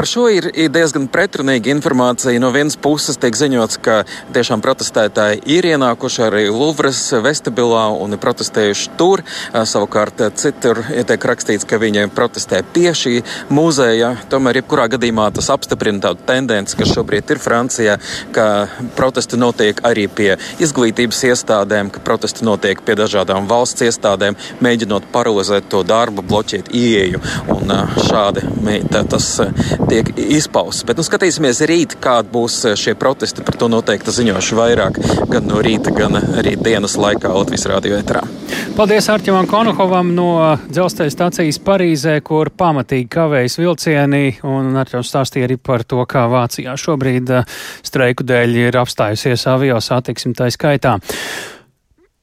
Par 0.00 0.06
šo 0.08 0.22
ir, 0.32 0.46
ir 0.56 0.70
diezgan 0.72 1.10
pretrunīga 1.12 1.68
informācija. 1.74 2.40
No 2.40 2.48
vienas 2.54 2.72
puses 2.80 3.18
tiek 3.20 3.34
ziņots, 3.36 3.76
ka 3.84 3.98
tiešām 4.32 4.62
protestētāji 4.64 5.42
ir 5.52 5.66
ienākuši 5.74 6.22
arī 6.24 6.44
Luvras 6.48 7.02
vestibilā 7.20 7.82
un 8.00 8.16
ir 8.16 8.20
protestējuši 8.22 8.94
tur. 8.96 9.20
Savukārt 9.52 10.22
citur 10.40 10.80
tiek 10.88 11.26
rakstīts, 11.28 11.68
ka 11.68 11.76
viņi 11.82 12.06
protestē 12.16 12.62
pie 12.72 12.94
šī 12.96 13.12
muzeja. 13.52 14.14
Tomēr, 14.32 14.62
jebkurā 14.62 14.86
gadījumā 14.94 15.26
tas 15.36 15.50
apstiprina 15.52 16.00
tādu 16.06 16.24
tendenci, 16.30 16.80
kas 16.80 16.94
šobrīd 16.96 17.34
ir 17.36 17.44
Francijā, 17.44 17.98
ka 18.32 18.48
protesti 18.96 19.36
notiek 19.36 19.84
arī 19.84 20.06
pie 20.08 20.30
izglītības 20.64 21.20
iestādēm, 21.28 21.92
ka 21.92 22.00
protesti 22.08 22.48
notiek 22.48 22.80
pie 22.88 22.96
dažādām 23.02 23.52
valsts 23.52 23.84
iestādēm, 23.90 24.40
mēģinot 24.64 25.12
paralizēt 25.12 25.68
to 25.68 25.84
darbu, 25.84 26.24
bloķēt 26.32 26.72
ieeju. 26.72 27.20
Un 27.58 27.76
šādi 28.08 28.48
tas 29.12 29.28
tiek 29.90 30.10
izpausts. 30.16 30.84
Bet 30.86 31.00
nu, 31.00 31.04
skatīsimies 31.06 31.62
rīt, 31.68 31.96
kāda 32.02 32.30
būs 32.30 32.60
eh, 32.68 32.76
šie 32.78 32.94
protesti. 32.98 33.44
Par 33.46 33.58
to 33.58 33.68
noteikti 33.72 34.14
ziņošu 34.14 34.58
vairāk 34.58 35.00
gan 35.30 35.48
no 35.50 35.60
rīta, 35.64 35.92
gan 35.94 36.18
arī 36.20 36.54
dienas 36.60 36.96
laikā 37.00 37.32
Latvijas 37.34 37.66
radio 37.70 37.98
etrā. 37.98 38.22
Paldies 38.76 39.10
Arķimam 39.12 39.48
Konohovam 39.50 40.12
no 40.14 40.30
dzelzceļa 40.70 41.14
stācijas 41.14 41.60
Parīzē, 41.66 42.16
kur 42.26 42.52
pamatīgi 42.54 43.08
kavējas 43.10 43.58
vilcieni. 43.60 44.24
Un 44.46 44.76
Arķims 44.80 45.10
stāstīja 45.10 45.50
arī 45.50 45.58
par 45.58 45.84
to, 45.88 46.02
kā 46.10 46.26
Vācijā 46.30 46.76
šobrīd 46.78 47.34
eh, 47.40 47.56
streiku 47.86 48.26
dēļ 48.26 48.60
ir 48.68 48.80
apstājusies 48.80 49.48
avio 49.50 49.80
satiksme 49.84 50.36
tā 50.38 50.52
skaitā. 50.54 50.98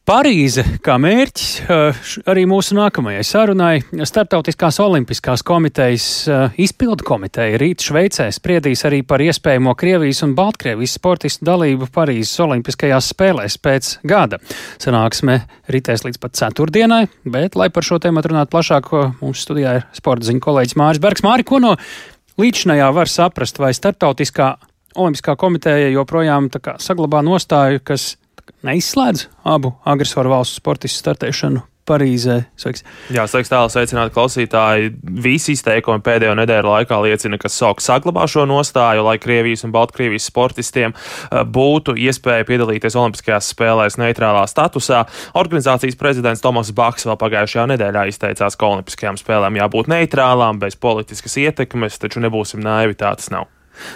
Parīze 0.07 0.63
kā 0.79 0.93
mērķis 1.03 1.47
eh, 1.67 1.97
arī 2.31 2.45
mūsu 2.47 2.77
nākamajai 2.77 3.25
sarunai. 3.27 3.73
Startautiskās 4.07 4.77
olimpiskās 4.79 5.41
komitejas 5.43 6.05
eh, 6.31 6.53
izpildu 6.63 7.03
komiteja 7.03 7.57
rīt 7.59 7.83
Šveicē 7.83 8.29
spriedīs 8.31 8.85
arī 8.87 9.01
par 9.03 9.19
iespējamo 9.25 9.73
Krievijas 9.75 10.21
un 10.23 10.31
Baltkrievijas 10.37 10.93
sportistu 10.95 11.43
dalību 11.49 11.89
Parīzes 11.91 12.39
olimpiskajās 12.45 13.09
spēlēs 13.11 13.57
pēc 13.59 13.89
gada. 14.07 14.39
Sanāksme 14.79 15.41
ritēs 15.75 16.05
līdz 16.07 16.21
pat 16.23 16.39
ceturtdienai, 16.39 17.01
bet, 17.27 17.57
lai 17.59 17.67
par 17.67 17.83
šo 17.83 17.99
tēmu 17.99 18.23
runātu 18.23 18.53
plašāk, 18.55 18.87
mums 19.19 19.41
studijā 19.43 19.73
ir 19.81 19.83
sporta 19.97 20.29
ziņu 20.29 20.39
kolēģis 20.45 20.77
Māris 20.79 21.01
Bergs. 21.03 21.25
Māri, 21.27 21.43
ko 21.43 21.59
no 21.59 21.73
līdzinājā 22.39 22.87
var 22.95 23.11
saprast, 23.11 23.59
vai 23.59 23.73
Startautiskā 23.75 24.53
olimpiskā 24.95 25.35
komiteja 25.35 25.91
joprojām 25.91 26.47
saglabā 26.79 27.19
nostāju, 27.27 27.83
kas 27.83 28.13
neizslēdz 28.67 29.27
abu 29.47 29.73
agresoru 29.87 30.35
valstu 30.35 30.61
sportistu 30.61 31.03
startēšanu 31.05 31.65
Parīzē. 31.87 32.41
Sveiks. 32.59 32.83
Jā, 33.15 33.23
sveiks, 33.31 33.47
tālāk 33.47 33.71
sveicināt 33.71 34.11
klausītāji. 34.15 34.89
Visi 35.23 35.55
izteikumi 35.55 36.03
pēdējo 36.03 36.33
nedēļu 36.35 36.73
laikā 36.73 36.99
liecina, 37.05 37.39
ka 37.39 37.51
SOK 37.51 37.79
saglabā 37.83 38.25
šo 38.27 38.43
nostāju, 38.49 39.05
lai 39.07 39.15
Krievijas 39.23 39.63
un 39.63 39.71
Baltkrievijas 39.75 40.27
sportistiem 40.27 40.91
eh, 40.91 41.43
būtu 41.47 41.95
iespēja 42.03 42.47
piedalīties 42.49 42.99
Olimpiskajās 42.99 43.53
spēlēs 43.55 43.99
neitrālā 44.01 44.43
statusā. 44.51 45.05
Organizācijas 45.39 45.99
prezidents 45.99 46.43
Tomas 46.43 46.73
Baks 46.75 47.07
vēl 47.07 47.19
pagājušajā 47.23 47.69
nedēļā 47.71 48.07
izteicās, 48.11 48.59
ka 48.59 48.73
Olimpiskajām 48.73 49.19
spēlēm 49.21 49.61
jābūt 49.63 49.91
neitrālām, 49.95 50.59
bez 50.59 50.75
politiskas 50.75 51.39
ietekmes, 51.39 52.01
taču 52.03 52.23
nebūsim 52.25 52.59
naivi, 52.67 52.99
tā 52.99 53.15
tas 53.15 53.31
nav. 53.31 53.47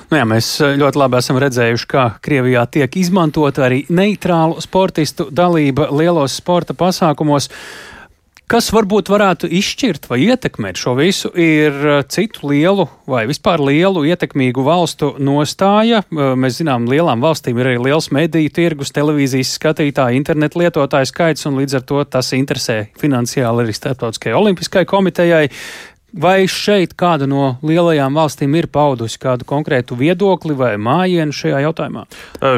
Nu 0.10 0.20
jā, 0.20 0.26
mēs 0.28 0.52
eh, 0.62 0.76
ļoti 0.82 1.02
labi 1.02 1.20
esam 1.22 1.40
redzējuši, 1.42 1.88
kā 1.92 2.08
Krievijā 2.24 2.66
tiek 2.72 2.98
izmantota 3.02 3.68
arī 3.68 3.84
neitrālu 3.90 4.62
sportistu 4.64 5.30
dalība 5.32 5.90
lielos 5.96 6.38
sporta 6.42 6.78
pasākumos. 6.78 7.50
Kas 8.52 8.66
varbūt 8.76 9.08
varētu 9.08 9.48
izšķirt 9.48 10.10
vai 10.12 10.18
ietekmēt 10.26 10.76
šo 10.76 10.98
visu, 10.98 11.30
ir 11.40 11.72
eh, 11.72 12.02
citu 12.12 12.50
lielu 12.50 12.84
vai 13.08 13.22
vispār 13.30 13.62
lielu 13.64 14.02
ietekmīgu 14.10 14.66
valstu 14.66 15.14
nostāja. 15.24 16.02
Eh, 16.04 16.34
mēs 16.36 16.58
zinām, 16.60 16.90
lielām 16.92 17.24
valstīm 17.24 17.62
ir 17.62 17.70
arī 17.70 17.78
liels 17.86 18.10
mediju 18.12 18.52
tirgus, 18.52 18.92
televīzijas 18.92 19.54
skatītāju, 19.56 20.20
internetu 20.20 20.60
lietotāju 20.66 21.08
skaits, 21.08 21.48
un 21.48 21.62
līdz 21.62 21.80
ar 21.80 21.88
to 21.88 22.04
tas 22.18 22.34
interesē 22.36 22.82
finansiāli 23.00 23.64
arī 23.64 23.78
Startautiskajai 23.78 24.36
olimpiskajai 24.42 24.90
komitejai. 24.98 25.46
Vai 26.12 26.44
šeit 26.44 26.92
kāda 27.00 27.24
no 27.24 27.54
lielajām 27.64 28.18
valstīm 28.20 28.52
ir 28.60 28.66
paudusi 28.68 29.16
kādu 29.22 29.46
konkrētu 29.48 29.96
viedokli 29.96 30.52
vai 30.60 30.74
mājienu 30.76 31.32
šajā 31.32 31.62
jautājumā? 31.64 32.02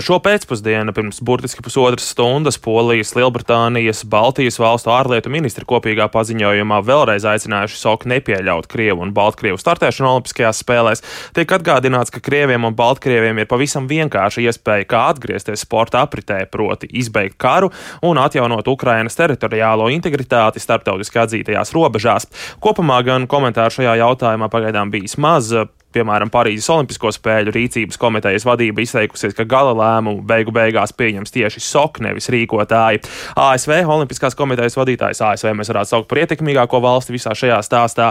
Šo 0.01 0.18
pēcpusdienu, 0.26 0.89
pirms 0.97 1.20
burtiski 1.22 1.62
pusotras 1.62 2.08
stundas, 2.16 2.58
Polijas, 2.58 3.12
Lielbritānijas, 3.14 4.01
Baltijas 4.10 4.58
valstu 4.58 4.89
ārlietu 4.89 5.30
ministri 5.30 5.68
kopīgā 5.70 6.08
paziņojumā 6.10 6.80
vēlreiz 6.88 7.28
aicinājuši 7.30 7.78
SOK 7.78 8.08
nepieļaut 8.10 8.66
Krievu 8.72 9.06
un 9.06 9.12
Baltkrievu 9.14 9.62
startēšanu 9.62 10.10
Olimpiskajās 10.16 10.64
spēlēs. 10.66 11.06
Tiek 11.38 11.54
atgādināts, 11.54 12.10
ka 12.10 12.24
Krieviem 12.26 12.66
un 12.66 12.74
Baltkrieviem 12.74 13.43
ir 13.43 13.51
pavisam 13.54 13.86
vienkārši 13.86 14.47
iespēja 14.47 14.89
kā 14.89 15.04
atgriezties 15.12 15.68
sporta 15.68 16.01
apritē, 16.08 16.39
proti 16.49 16.89
izbeigt 16.89 17.38
karu 17.38 17.70
un 18.01 18.18
atjaunot 18.18 18.74
Ukrainas 18.74 19.20
teritoriālo 19.22 19.93
integritāti 19.93 20.64
starptautiski 20.64 21.22
atzītajās 21.28 21.76
robežās. 21.78 22.30
Kopumā 22.58 23.04
gan 23.06 23.30
komentāru 23.44 23.76
šajā 23.76 23.98
jautājumā 24.00 24.48
pagaidām 24.52 24.91
bijis 24.94 25.18
maz 25.20 25.52
piemēram, 25.94 26.32
Parīzes 26.34 26.70
Olimpisko 26.74 27.12
spēļu 27.14 27.54
rīcības 27.54 28.00
komitejas 28.02 28.46
vadība 28.48 28.84
izteikusies, 28.84 29.36
ka 29.38 29.46
gala 29.50 29.74
lēmumu 29.78 30.24
beigu 30.28 30.54
beigās 30.56 30.94
pieņems 30.98 31.34
tieši 31.34 31.64
SOK, 31.64 32.02
nevis 32.06 32.30
rīkotāji. 32.34 33.04
ASV 33.39 33.76
Olimpiskās 33.84 34.38
komitejas 34.38 34.78
vadītājs 34.80 35.22
ASV 35.30 35.54
mēs 35.58 35.72
varētu 35.72 35.94
saukt 35.94 36.10
par 36.12 36.24
ietekmīgāko 36.24 36.82
valsti 36.84 37.16
visā 37.16 37.36
šajā 37.38 37.60
stāstā, 37.66 38.10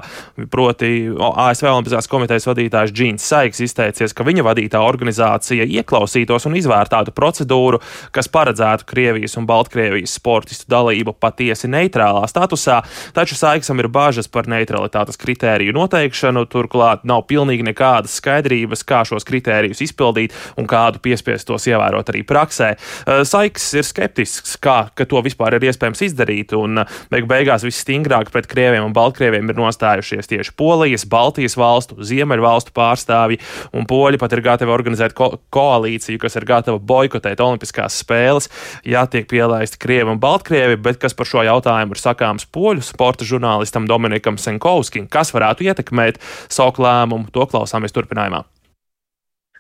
proti 0.53 0.93
ASV 1.13 1.71
Olimpiskās 1.73 2.11
komitejas 2.11 2.49
vadītājs 2.51 2.95
Džīns 2.95 3.27
Saiks 3.27 3.63
izteicies, 3.65 4.15
ka 4.17 4.27
viņa 4.27 4.47
vadītā 4.47 4.83
organizācija 4.83 5.67
ieklausītos 5.81 6.49
un 6.51 6.59
izvērtātu 6.61 7.15
procedūru, 7.17 7.83
kas 8.15 8.31
paredzētu 8.33 8.87
Krievijas 8.89 9.37
un 9.41 9.47
Baltkrievijas 9.49 10.17
sportistu 10.19 10.69
dalību 10.73 11.15
patiesi 11.21 11.71
neitrālā 11.71 12.25
statusā, 12.31 12.81
taču 13.17 13.39
Saiksam 13.39 13.81
ir 13.83 13.91
bažas 13.93 14.29
par 14.33 14.49
neutralitātes 14.51 15.19
kritēriju 15.21 15.75
noteikšanu, 15.77 16.45
turklāt 16.53 17.07
nav 17.09 17.27
pilnīgi 17.31 17.67
nekādas 17.73 18.21
skaidrības, 18.21 18.85
kā 18.87 19.03
šos 19.09 19.27
kritērijus 19.29 19.83
izpildīt 19.89 20.35
un 20.61 20.69
kādu 20.71 21.01
piespiest 21.03 21.49
tos 21.49 21.67
ievērot 21.71 22.13
arī 22.13 22.23
praksē. 22.29 22.73
Eh, 22.77 23.23
Saiks 23.29 23.73
ir 23.75 23.87
skeptisks, 23.87 24.57
kā 24.63 24.87
to 25.03 25.21
vispār 25.25 25.57
ir 25.57 25.67
iespējams 25.69 26.05
izdarīt, 26.07 26.55
un 26.57 26.83
eh, 26.83 26.99
beig 27.11 27.27
beigās 27.31 27.65
visstingrāk 27.67 28.31
pret 28.33 28.47
krieviem 28.51 28.85
un 28.87 28.95
baltkrieviem 28.97 29.51
ir 29.51 29.59
nostājušies 29.59 30.31
tieši 30.31 30.55
Polijas, 30.57 31.07
Baltijas 31.09 31.57
valstu, 31.59 31.99
Ziemeļvalstu 32.03 32.75
pārstāvji, 32.77 33.41
un 33.77 33.87
poļi 33.89 34.21
pat 34.23 34.37
ir 34.37 34.45
gatavi 34.45 34.73
organizēt 34.73 35.17
ko 35.19 35.33
koalīciju, 35.55 36.21
kas 36.23 36.39
ir 36.39 36.47
gatava 36.49 36.79
boikotēt 36.79 37.41
Olimpiskās 37.43 37.99
spēles, 38.03 38.49
ja 38.89 39.05
tiek 39.11 39.29
pielaisti 39.31 39.81
krievi 39.83 40.13
un 40.13 40.21
baltkrievi, 40.23 40.79
bet 40.83 41.01
kas 41.03 41.17
par 41.17 41.29
šo 41.29 41.45
jautājumu 41.47 41.97
ir 41.97 42.03
sakāms 42.03 42.47
poļu 42.53 42.85
sporta 42.87 43.27
žurnālistam 43.29 43.89
Dominikam 43.91 44.39
Senkovskim, 44.41 45.09
kas 45.13 45.33
varētu 45.35 45.67
ietekmēt 45.69 46.21
savu 46.53 46.83
lēmumu, 46.83 47.31
to 47.35 47.45
klausīties 47.49 47.62
klausāmies 47.63 47.95
turpinājumā. 47.95 48.43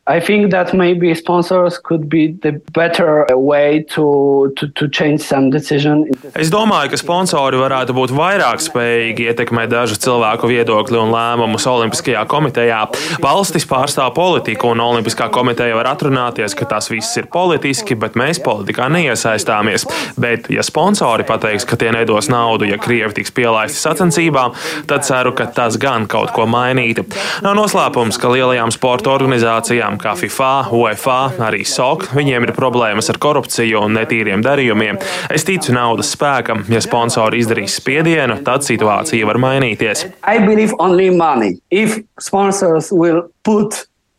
I 0.08 0.18
think 0.18 0.50
that 0.50 0.74
maybe 0.74 1.14
sponsors 1.14 1.78
could 1.78 2.08
be 2.08 2.32
the 2.42 2.60
better 2.72 3.24
way 3.30 3.84
to, 3.90 4.52
to, 4.56 4.66
to 4.66 4.88
change 4.88 5.20
some 5.20 5.48
decision. 5.50 6.08
Es 6.34 6.50
domāju, 6.50 6.90
ka 6.90 6.98
sponsori 6.98 7.60
varētu 7.60 7.94
būt 7.94 8.10
vairāk 8.10 8.58
spējīgi 8.64 9.28
ietekmēt 9.30 9.70
dažu 9.70 9.94
cilvēku 10.02 10.50
viedokli 10.50 10.98
un 10.98 11.14
lēmumus 11.14 11.68
Olimpiskajā 11.70 12.24
komitejā. 12.26 12.80
Valstis 13.22 13.62
pārstāv 13.70 14.10
politiku, 14.16 14.72
un 14.74 14.82
Olimpiskā 14.82 15.28
komiteja 15.30 15.78
var 15.78 15.92
atrunāties, 15.92 16.58
ka 16.58 16.66
tas 16.74 16.90
viss 16.90 17.14
ir 17.22 17.30
politiski, 17.30 17.94
bet 17.94 18.18
mēs 18.18 18.42
politikā 18.42 18.90
neiesaistāmies. 18.90 19.86
Bet, 20.18 20.50
ja 20.50 20.66
sponsori 20.66 21.28
pateiks, 21.30 21.62
ka 21.62 21.78
tie 21.78 21.94
nedos 21.94 22.26
naudu, 22.26 22.66
ja 22.66 22.80
Krievi 22.82 23.20
tiks 23.20 23.30
pielaisti 23.38 23.78
sacensībām, 23.78 24.58
tad 24.90 25.06
ceru, 25.06 25.30
ka 25.38 25.46
tas 25.46 25.78
gan 25.78 26.10
kaut 26.10 26.34
ko 26.34 26.50
mainītu. 26.50 27.06
Nav 27.46 27.54
noslēpums, 27.60 28.18
ka 28.18 28.34
lielajām 28.34 28.74
sporta 28.74 29.14
organizācijām 29.14 29.91
tādām 29.92 30.00
kā 30.00 30.14
FIFA, 30.16 30.70
UEFA, 30.72 31.32
arī 31.38 31.64
SOK, 31.64 32.12
viņiem 32.14 32.46
ir 32.46 32.52
problēmas 32.56 33.10
ar 33.10 33.18
korupciju 33.18 33.82
un 33.84 33.94
netīriem 33.96 34.42
darījumiem. 34.42 34.98
Es 35.30 35.44
ticu 35.44 35.72
naudas 35.72 36.12
spēkam. 36.14 36.64
Ja 36.68 36.80
sponsori 36.80 37.40
izdarīs 37.40 37.76
spiedienu, 37.76 38.42
tad 38.44 38.64
situācija 38.64 39.26
var 39.26 39.38
mainīties. 39.38 40.08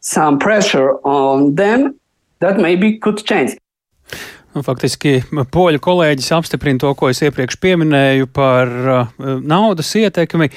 Some 0.05 0.37
pressure 0.37 0.99
on 1.05 1.55
them 1.55 1.93
that 2.41 2.57
maybe 2.57 2.99
could 2.99 3.23
change. 3.23 3.55
Nu, 4.53 4.59
faktiski 4.61 5.21
poļu 5.31 5.79
kolēģis 5.79 6.27
apstiprina 6.35 6.81
to, 6.83 6.91
ko 6.93 7.07
es 7.07 7.21
iepriekš 7.23 7.55
pieminēju 7.55 8.27
par 8.27 8.67
uh, 8.67 9.07
naudas 9.39 9.95
ietekmi. 9.95 10.49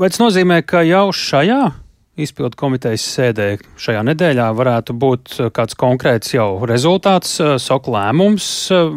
Vai 0.00 0.08
tas 0.08 0.22
nozīmē, 0.22 0.62
ka 0.64 0.80
jau 0.88 1.10
šajā 1.12 1.60
izpildu 2.20 2.58
komitejas 2.60 3.04
sēdē 3.14 3.46
šajā 3.80 4.02
nedēļā 4.10 4.48
varētu 4.56 4.96
būt 4.96 5.36
uh, 5.38 5.50
kāds 5.54 5.76
konkrēts 5.80 6.34
jau 6.34 6.60
rezultāts, 6.68 7.38
uh, 7.40 7.54
soka 7.62 7.94
lēmums, 7.94 8.46
uh, 8.74 8.90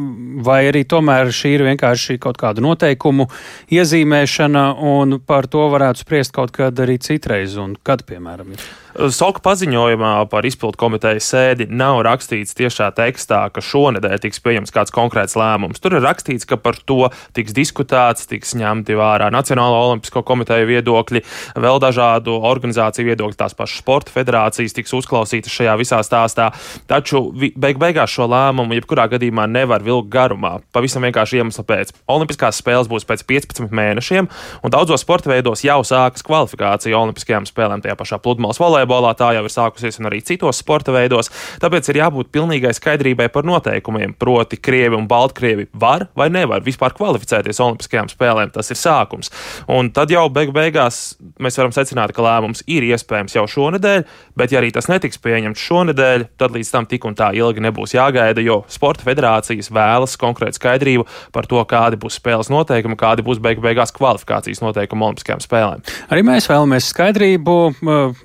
vai 0.43 0.65
arī 0.69 0.83
tomēr 0.83 1.31
šī 1.31 1.55
ir 1.55 1.65
vienkārši 1.69 2.19
kaut 2.23 2.39
kāda 2.41 2.63
noteikumu 2.65 3.29
iezīmēšana, 3.71 4.65
un 4.83 5.19
par 5.23 5.47
to 5.47 5.69
varētu 5.71 6.03
spriest 6.03 6.35
kaut 6.35 6.51
kad 6.55 6.83
arī 6.83 6.99
citreiz, 6.99 7.55
un 7.61 7.77
kad, 7.83 8.03
piemēram, 8.09 8.51
ir. 8.57 8.67
Soka 8.95 9.41
paziņojumā 9.43 10.11
par 10.31 10.45
izpildu 10.47 10.79
komitejas 10.79 11.27
sēdi 11.27 11.65
nav 11.67 11.99
rakstīts 12.07 12.55
tiešā 12.55 12.87
tekstā, 12.95 13.41
ka 13.51 13.59
šonadēļ 13.59 14.21
tiks 14.23 14.39
pieņemts 14.39 14.71
kāds 14.71 14.93
konkrēts 14.95 15.35
lēmums. 15.35 15.81
Tur 15.83 15.97
ir 15.97 16.03
rakstīts, 16.05 16.47
ka 16.47 16.55
par 16.55 16.77
to 16.87 17.09
tiks 17.35 17.51
diskutēts, 17.55 18.29
tiks 18.31 18.53
ņemti 18.55 18.95
vērā 18.95 19.27
Nacionālo 19.35 19.81
olimpisko 19.89 20.23
komiteju 20.23 20.69
viedokļi, 20.69 21.21
vēl 21.59 21.79
dažādu 21.83 22.37
organizāciju 22.47 23.09
viedokļi, 23.09 23.37
tās 23.41 23.57
pašas 23.57 23.81
sporta 23.83 24.15
federācijas 24.15 24.77
tiks 24.77 24.95
uzklausītas 24.95 25.51
šajā 25.51 25.75
visā 25.81 25.99
stāstā. 26.05 26.47
Taču 26.87 27.25
beig 27.35 27.81
beigās 27.81 28.15
šo 28.15 28.29
lēmumu 28.31 28.79
jebkurā 28.79 29.09
gadījumā 29.11 29.49
nevar 29.51 29.83
vilkt 29.83 30.07
garumā. 30.15 30.61
Pavisam 30.71 31.03
vienkārši 31.03 31.41
iemesla 31.41 31.67
pēc. 31.67 31.91
Olimpiskās 32.15 32.63
spēles 32.63 32.87
būs 32.87 33.07
pēc 33.11 33.27
15 33.27 33.75
mēnešiem, 33.75 34.31
un 34.63 34.71
daudzos 34.77 35.03
sporta 35.03 35.33
veidos 35.33 35.67
jau 35.67 35.81
sākas 35.83 36.23
kvalifikācija 36.23 36.95
Olimpiskajām 36.95 37.49
spēlēm, 37.49 37.83
tajā 37.83 37.99
pašā 37.99 38.23
pludmales 38.23 38.61
volejbolā 38.61 38.84
volejbolā 38.85 39.13
tā 39.17 39.33
jau 39.35 39.43
ir 39.45 39.51
sākusies 39.53 39.99
un 39.99 40.09
arī 40.09 40.21
citos 40.25 40.59
sporta 40.61 40.93
veidos. 40.95 41.29
Tāpēc 41.61 41.89
ir 41.89 41.99
jābūt 42.01 42.31
pilnīgai 42.33 42.73
skaidrībai 42.75 43.27
par 43.33 43.45
noteikumiem. 43.47 44.15
Proti, 44.19 44.57
Krievi 44.57 44.95
un 44.95 45.07
Baltkrievi 45.07 45.67
var 45.73 46.07
vai 46.15 46.29
nevar 46.29 46.63
vispār 46.65 46.95
kvalificēties 46.95 47.59
Olimpiskajām 47.59 48.09
spēlēm. 48.11 48.53
Tas 48.55 48.71
ir 48.71 48.79
sākums. 48.79 49.31
Un 49.71 49.91
tad 49.95 50.11
jau 50.13 50.27
beig 50.29 50.53
beigās 50.55 51.17
mēs 51.41 51.57
varam 51.59 51.73
secināt, 51.75 52.13
ka 52.15 52.23
lēmums 52.25 52.63
ir 52.67 52.85
iespējams 52.87 53.35
jau 53.35 53.45
šonadēļ, 53.49 54.05
bet 54.37 54.53
ja 54.53 54.61
arī 54.61 54.71
tas 54.75 54.89
netiks 54.91 55.19
pieņemts 55.21 55.65
šonadēļ, 55.65 56.27
tad 56.39 56.55
līdz 56.55 56.71
tam 56.73 56.89
tik 56.89 57.05
un 57.07 57.17
tā 57.17 57.31
ilgi 57.35 57.63
nebūs 57.65 57.95
jāgaida, 57.95 58.43
jo 58.45 58.61
sporta 58.71 59.05
federācijas 59.07 59.71
vēlas 59.73 60.17
konkrētu 60.21 60.59
skaidrību 60.59 61.07
par 61.35 61.49
to, 61.49 61.61
kādi 61.69 61.99
būs 61.99 62.19
spēles 62.19 62.51
noteikumi, 62.53 62.99
kādi 62.99 63.25
būs 63.25 63.41
beig 63.43 63.61
beigās 63.63 63.93
kvalifikācijas 63.95 64.63
noteikumi 64.63 65.09
Olimpiskajām 65.09 65.43
spēlēm. 65.43 65.85
Arī 66.13 66.25
mēs 66.27 66.49
vēlamies 66.51 66.91
skaidrību. 66.93 67.55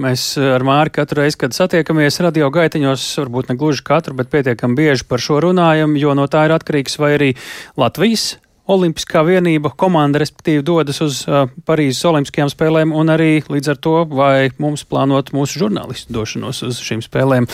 Mēs 0.00 0.26
ar 0.54 0.66
Māri 0.66 0.92
katru 0.94 1.22
reizi, 1.22 1.38
kad 1.40 1.56
satiekamies 1.56 2.20
radio 2.24 2.50
gaitiņos, 2.54 3.06
varbūt 3.22 3.50
ne 3.50 3.58
gluži 3.60 3.86
katru, 3.86 4.16
bet 4.18 4.30
pietiekami 4.32 4.78
bieži 4.78 5.08
par 5.08 5.22
šo 5.22 5.40
runājam, 5.46 5.96
jo 6.00 6.14
no 6.18 6.28
tā 6.30 6.46
ir 6.48 6.56
atkarīgs 6.58 7.00
vai 7.00 7.16
arī 7.16 7.34
Latvijas 7.80 8.34
Olimpiskā 8.70 9.22
vienība 9.26 9.72
komanda, 9.78 10.20
respektīvi, 10.22 10.62
dodas 10.62 11.00
uz 11.02 11.24
uh, 11.26 11.48
Parīzes 11.66 12.04
Olimpiskajām 12.06 12.50
spēlēm, 12.52 12.92
un 12.94 13.10
arī 13.10 13.40
līdz 13.50 13.72
ar 13.72 13.80
to, 13.82 13.94
vai 14.06 14.50
mums 14.62 14.84
plānot 14.86 15.32
mūsu 15.34 15.64
žurnālistu 15.64 16.14
došanos 16.14 16.62
uz 16.68 16.78
šīm 16.86 17.02
spēlēm. 17.02 17.48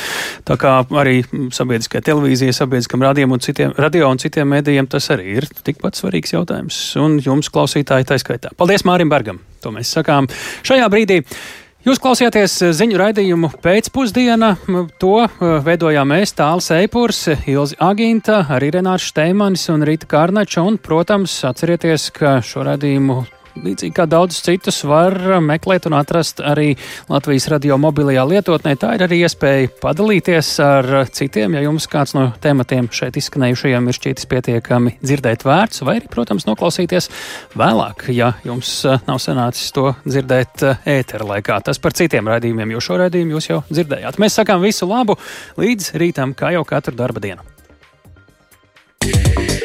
Tā 0.48 0.58
kā 0.60 0.76
arī 1.00 1.22
sabiedriskajai 1.56 2.04
televīzijai, 2.10 2.56
sabiedriskam 2.56 3.04
radio 3.06 3.30
un 3.32 3.40
citiem, 3.40 3.72
radio 3.80 4.10
un 4.12 4.20
citiem 4.20 4.50
mēdījiem 4.52 4.90
tas 4.92 5.08
arī 5.14 5.38
ir 5.40 5.48
tikpat 5.64 5.96
svarīgs 5.96 6.36
jautājums. 6.36 6.80
Un 7.00 7.16
jums, 7.24 7.48
klausītāji, 7.54 8.10
tā 8.10 8.20
skaitā. 8.20 8.52
Paldies 8.58 8.84
Mārim 8.88 9.12
Bergam! 9.12 9.40
To 9.64 9.72
mēs 9.72 9.94
sakām 9.96 10.28
šajā 10.68 10.90
brīdī. 10.92 11.22
Jūs 11.86 12.00
klausījāties 12.02 12.54
ziņu 12.74 12.96
raidījumu 12.98 13.48
pēcpusdienā. 13.62 14.48
To 14.98 15.12
uh, 15.22 15.44
veidojām 15.62 16.10
mēs, 16.10 16.32
Tāls 16.34 16.66
Eipurs, 16.74 17.20
Ilzi 17.46 17.78
Agīnta, 17.78 18.40
arī 18.56 18.72
Renārs 18.74 19.06
Šteimanis 19.12 19.68
un 19.70 19.86
Rīta 19.86 20.10
Kārnača. 20.10 20.66
Un, 20.66 20.80
protams, 20.82 21.38
atcerieties, 21.46 22.08
ka 22.16 22.40
šo 22.42 22.66
raidījumu 22.66 23.20
līdzīgi 23.64 23.94
kā 23.96 24.06
daudzus 24.10 24.44
citus, 24.46 24.82
var 24.86 25.16
meklēt 25.44 25.88
un 25.88 25.96
atrast 25.98 26.42
arī 26.44 26.74
Latvijas 27.10 27.48
radio 27.52 27.78
mobilajā 27.80 28.24
lietotnē. 28.28 28.74
Tā 28.80 28.94
ir 28.96 29.06
arī 29.06 29.20
iespēja 29.24 29.70
padalīties 29.82 30.50
ar 30.64 30.90
citiem, 31.14 31.56
ja 31.56 31.64
jums 31.66 31.88
kāds 31.90 32.16
no 32.16 32.28
tematiem 32.42 32.90
šeit 32.92 33.18
izskanējušajiem 33.20 33.88
ir 33.90 33.98
šķītis 33.98 34.30
pietiekami 34.30 34.96
dzirdēt 35.02 35.46
vērts, 35.46 35.82
vai 35.86 35.98
arī, 36.00 36.10
protams, 36.12 36.46
noklausīties 36.48 37.10
vēlāk, 37.56 38.08
ja 38.14 38.34
jums 38.46 38.72
eh, 38.84 39.02
nav 39.08 39.20
sanācis 39.22 39.72
to 39.76 39.92
dzirdēt 40.06 40.66
eh, 40.66 40.88
ētera 40.98 41.28
laikā. 41.32 41.60
Tas 41.66 41.82
par 41.82 41.96
citiem 41.96 42.28
raidījumiem, 42.30 42.76
jo 42.76 42.84
šo 42.84 43.00
raidījumu 43.02 43.36
jūs 43.38 43.50
jau 43.50 43.60
dzirdējāt. 43.72 44.20
Mēs 44.22 44.40
sakām 44.40 44.64
visu 44.64 44.88
labu 44.90 45.18
līdz 45.60 45.94
rītam, 46.00 46.36
kā 46.36 46.54
jau 46.56 46.64
katru 46.68 46.96
darba 46.96 47.22
dienu. 47.24 47.52
Yeah. 49.06 49.55